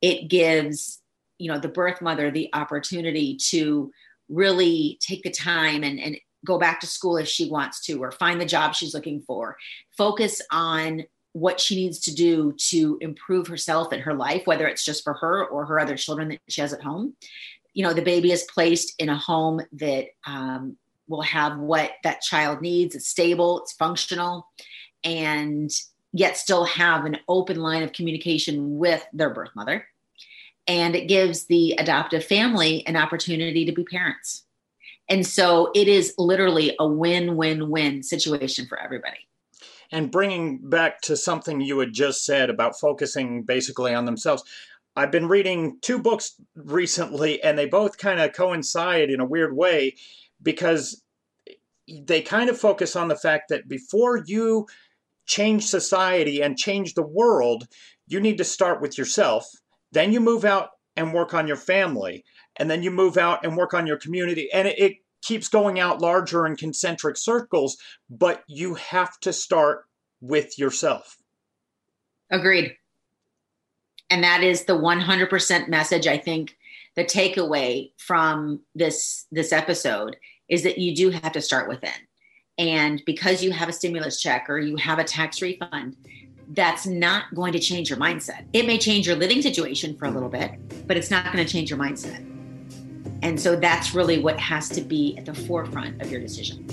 It 0.00 0.28
gives, 0.28 1.00
you 1.38 1.50
know, 1.52 1.58
the 1.58 1.68
birth 1.68 2.00
mother 2.00 2.30
the 2.30 2.48
opportunity 2.52 3.36
to 3.50 3.92
really 4.28 4.98
take 5.00 5.22
the 5.22 5.30
time 5.30 5.82
and, 5.82 6.00
and 6.00 6.16
go 6.46 6.58
back 6.58 6.80
to 6.80 6.86
school 6.86 7.16
if 7.16 7.28
she 7.28 7.50
wants 7.50 7.84
to, 7.86 8.02
or 8.02 8.10
find 8.10 8.40
the 8.40 8.46
job 8.46 8.74
she's 8.74 8.94
looking 8.94 9.20
for. 9.20 9.56
Focus 9.96 10.40
on 10.50 11.04
what 11.32 11.60
she 11.60 11.76
needs 11.76 12.00
to 12.00 12.14
do 12.14 12.52
to 12.58 12.98
improve 13.00 13.46
herself 13.46 13.92
and 13.92 14.02
her 14.02 14.14
life, 14.14 14.42
whether 14.46 14.66
it's 14.66 14.84
just 14.84 15.04
for 15.04 15.14
her 15.14 15.44
or 15.46 15.66
her 15.66 15.78
other 15.78 15.96
children 15.96 16.28
that 16.28 16.40
she 16.48 16.60
has 16.60 16.72
at 16.72 16.82
home. 16.82 17.14
You 17.74 17.84
know, 17.84 17.92
the 17.92 18.02
baby 18.02 18.32
is 18.32 18.46
placed 18.52 18.94
in 18.98 19.08
a 19.08 19.16
home 19.16 19.60
that 19.74 20.06
um, 20.26 20.76
will 21.08 21.22
have 21.22 21.58
what 21.58 21.92
that 22.02 22.22
child 22.22 22.62
needs. 22.62 22.94
It's 22.94 23.08
stable, 23.08 23.60
it's 23.60 23.72
functional, 23.74 24.48
and 25.04 25.70
yet 26.12 26.36
still 26.36 26.64
have 26.64 27.04
an 27.04 27.18
open 27.28 27.60
line 27.60 27.82
of 27.82 27.92
communication 27.92 28.78
with 28.78 29.06
their 29.12 29.32
birth 29.32 29.50
mother. 29.54 29.86
And 30.66 30.94
it 30.94 31.08
gives 31.08 31.46
the 31.46 31.72
adoptive 31.78 32.24
family 32.24 32.86
an 32.86 32.96
opportunity 32.96 33.64
to 33.64 33.72
be 33.72 33.84
parents. 33.84 34.44
And 35.08 35.26
so 35.26 35.70
it 35.74 35.88
is 35.88 36.14
literally 36.18 36.76
a 36.78 36.86
win 36.86 37.36
win 37.36 37.70
win 37.70 38.02
situation 38.02 38.66
for 38.66 38.78
everybody 38.78 39.26
and 39.92 40.10
bringing 40.10 40.58
back 40.58 41.00
to 41.02 41.16
something 41.16 41.60
you 41.60 41.78
had 41.78 41.92
just 41.92 42.24
said 42.24 42.50
about 42.50 42.78
focusing 42.78 43.42
basically 43.42 43.94
on 43.94 44.04
themselves. 44.04 44.44
I've 44.96 45.10
been 45.10 45.28
reading 45.28 45.78
two 45.82 45.98
books 45.98 46.34
recently, 46.54 47.42
and 47.42 47.58
they 47.58 47.66
both 47.66 47.98
kind 47.98 48.20
of 48.20 48.32
coincide 48.32 49.10
in 49.10 49.20
a 49.20 49.24
weird 49.24 49.56
way 49.56 49.96
because 50.42 51.02
they 52.02 52.22
kind 52.22 52.50
of 52.50 52.58
focus 52.58 52.96
on 52.96 53.08
the 53.08 53.16
fact 53.16 53.48
that 53.48 53.68
before 53.68 54.22
you 54.26 54.66
change 55.30 55.64
society 55.64 56.42
and 56.42 56.58
change 56.58 56.94
the 56.94 57.06
world, 57.06 57.68
you 58.08 58.18
need 58.20 58.36
to 58.38 58.44
start 58.44 58.80
with 58.80 58.98
yourself. 58.98 59.46
Then 59.92 60.12
you 60.12 60.18
move 60.20 60.44
out 60.44 60.70
and 60.96 61.14
work 61.14 61.34
on 61.34 61.46
your 61.46 61.56
family. 61.56 62.24
And 62.56 62.68
then 62.68 62.82
you 62.82 62.90
move 62.90 63.16
out 63.16 63.44
and 63.44 63.56
work 63.56 63.72
on 63.72 63.86
your 63.86 63.96
community. 63.96 64.52
And 64.52 64.66
it, 64.66 64.78
it 64.78 64.92
keeps 65.22 65.46
going 65.46 65.78
out 65.78 66.00
larger 66.00 66.46
in 66.46 66.56
concentric 66.56 67.16
circles, 67.16 67.76
but 68.10 68.42
you 68.48 68.74
have 68.74 69.20
to 69.20 69.32
start 69.32 69.84
with 70.20 70.58
yourself. 70.58 71.16
Agreed. 72.30 72.76
And 74.10 74.24
that 74.24 74.42
is 74.42 74.64
the 74.64 74.72
100% 74.72 75.68
message 75.68 76.08
I 76.08 76.18
think 76.18 76.56
the 76.96 77.04
takeaway 77.04 77.92
from 77.98 78.60
this 78.74 79.26
this 79.30 79.52
episode 79.52 80.16
is 80.48 80.64
that 80.64 80.78
you 80.78 80.96
do 80.96 81.10
have 81.10 81.30
to 81.32 81.40
start 81.40 81.68
within. 81.68 81.92
And 82.60 83.02
because 83.06 83.42
you 83.42 83.52
have 83.52 83.70
a 83.70 83.72
stimulus 83.72 84.20
check 84.20 84.50
or 84.50 84.58
you 84.58 84.76
have 84.76 84.98
a 84.98 85.04
tax 85.04 85.40
refund, 85.40 85.96
that's 86.48 86.86
not 86.86 87.34
going 87.34 87.54
to 87.54 87.58
change 87.58 87.88
your 87.88 87.98
mindset. 87.98 88.44
It 88.52 88.66
may 88.66 88.76
change 88.76 89.06
your 89.06 89.16
living 89.16 89.40
situation 89.40 89.96
for 89.96 90.04
a 90.04 90.10
little 90.10 90.28
bit, 90.28 90.52
but 90.86 90.98
it's 90.98 91.10
not 91.10 91.24
going 91.32 91.42
to 91.42 91.50
change 91.50 91.70
your 91.70 91.78
mindset. 91.78 92.18
And 93.22 93.40
so 93.40 93.56
that's 93.56 93.94
really 93.94 94.18
what 94.18 94.38
has 94.38 94.68
to 94.70 94.82
be 94.82 95.16
at 95.16 95.24
the 95.24 95.32
forefront 95.32 96.02
of 96.02 96.12
your 96.12 96.20
decision. 96.20 96.66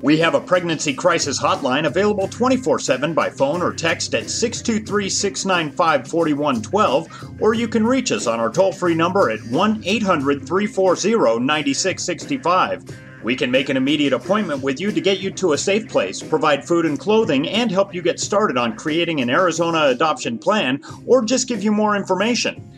We 0.00 0.18
have 0.18 0.34
a 0.34 0.40
pregnancy 0.40 0.94
crisis 0.94 1.38
hotline 1.38 1.86
available 1.86 2.26
24 2.26 2.78
7 2.78 3.12
by 3.12 3.28
phone 3.28 3.60
or 3.60 3.74
text 3.74 4.14
at 4.14 4.30
623 4.30 5.10
695 5.10 6.08
4112, 6.08 7.42
or 7.42 7.52
you 7.52 7.68
can 7.68 7.86
reach 7.86 8.12
us 8.12 8.26
on 8.26 8.40
our 8.40 8.50
toll 8.50 8.72
free 8.72 8.94
number 8.94 9.30
at 9.30 9.42
1 9.44 9.82
800 9.84 10.46
340 10.46 11.44
9665. 11.44 13.03
We 13.24 13.34
can 13.34 13.50
make 13.50 13.70
an 13.70 13.76
immediate 13.78 14.12
appointment 14.12 14.62
with 14.62 14.80
you 14.80 14.92
to 14.92 15.00
get 15.00 15.20
you 15.20 15.30
to 15.32 15.54
a 15.54 15.58
safe 15.58 15.88
place, 15.88 16.22
provide 16.22 16.64
food 16.64 16.84
and 16.84 17.00
clothing, 17.00 17.48
and 17.48 17.70
help 17.70 17.94
you 17.94 18.02
get 18.02 18.20
started 18.20 18.58
on 18.58 18.76
creating 18.76 19.20
an 19.20 19.30
Arizona 19.30 19.86
adoption 19.86 20.38
plan, 20.38 20.82
or 21.06 21.24
just 21.24 21.48
give 21.48 21.62
you 21.62 21.72
more 21.72 21.96
information. 21.96 22.70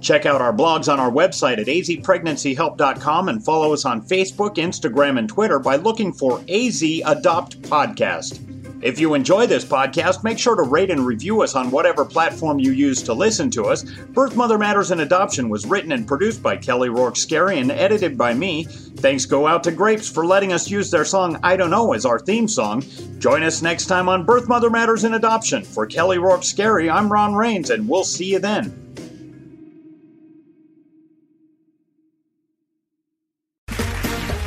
Check 0.00 0.24
out 0.24 0.40
our 0.40 0.54
blogs 0.54 0.90
on 0.90 0.98
our 0.98 1.10
website 1.10 1.58
at 1.58 1.66
azpregnancyhelp.com 1.66 3.28
and 3.28 3.44
follow 3.44 3.74
us 3.74 3.84
on 3.84 4.00
Facebook, 4.00 4.56
Instagram, 4.56 5.18
and 5.18 5.28
Twitter 5.28 5.58
by 5.58 5.76
looking 5.76 6.14
for 6.14 6.42
AZ 6.48 6.82
Adopt 7.04 7.60
Podcast. 7.62 8.59
If 8.82 8.98
you 8.98 9.12
enjoy 9.12 9.46
this 9.46 9.64
podcast, 9.64 10.24
make 10.24 10.38
sure 10.38 10.56
to 10.56 10.62
rate 10.62 10.90
and 10.90 11.04
review 11.04 11.42
us 11.42 11.54
on 11.54 11.70
whatever 11.70 12.02
platform 12.02 12.58
you 12.58 12.72
use 12.72 13.02
to 13.02 13.12
listen 13.12 13.50
to 13.50 13.66
us. 13.66 13.82
Birth 13.82 14.36
Mother 14.36 14.56
Matters 14.56 14.90
and 14.90 15.02
Adoption 15.02 15.50
was 15.50 15.66
written 15.66 15.92
and 15.92 16.08
produced 16.08 16.42
by 16.42 16.56
Kelly 16.56 16.88
Rourke 16.88 17.16
Scary 17.16 17.58
and 17.58 17.70
edited 17.70 18.16
by 18.16 18.32
me. 18.32 18.64
Thanks 18.64 19.26
go 19.26 19.46
out 19.46 19.64
to 19.64 19.72
Grapes 19.72 20.08
for 20.08 20.24
letting 20.24 20.54
us 20.54 20.70
use 20.70 20.90
their 20.90 21.04
song 21.04 21.38
I 21.42 21.56
Don't 21.56 21.70
Know 21.70 21.92
as 21.92 22.06
our 22.06 22.18
theme 22.18 22.48
song. 22.48 22.82
Join 23.18 23.42
us 23.42 23.60
next 23.60 23.84
time 23.84 24.08
on 24.08 24.24
Birth 24.24 24.48
Mother 24.48 24.70
Matters 24.70 25.04
and 25.04 25.14
Adoption. 25.14 25.62
For 25.62 25.84
Kelly 25.84 26.16
Rourke 26.16 26.42
Scary, 26.42 26.88
I'm 26.88 27.12
Ron 27.12 27.34
Rains, 27.34 27.68
and 27.68 27.86
we'll 27.86 28.04
see 28.04 28.32
you 28.32 28.38
then. 28.38 28.86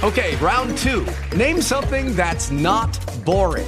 Okay, 0.01 0.35
round 0.37 0.75
two. 0.79 1.05
Name 1.35 1.61
something 1.61 2.15
that's 2.15 2.51
not 2.51 2.99
boring. 3.23 3.67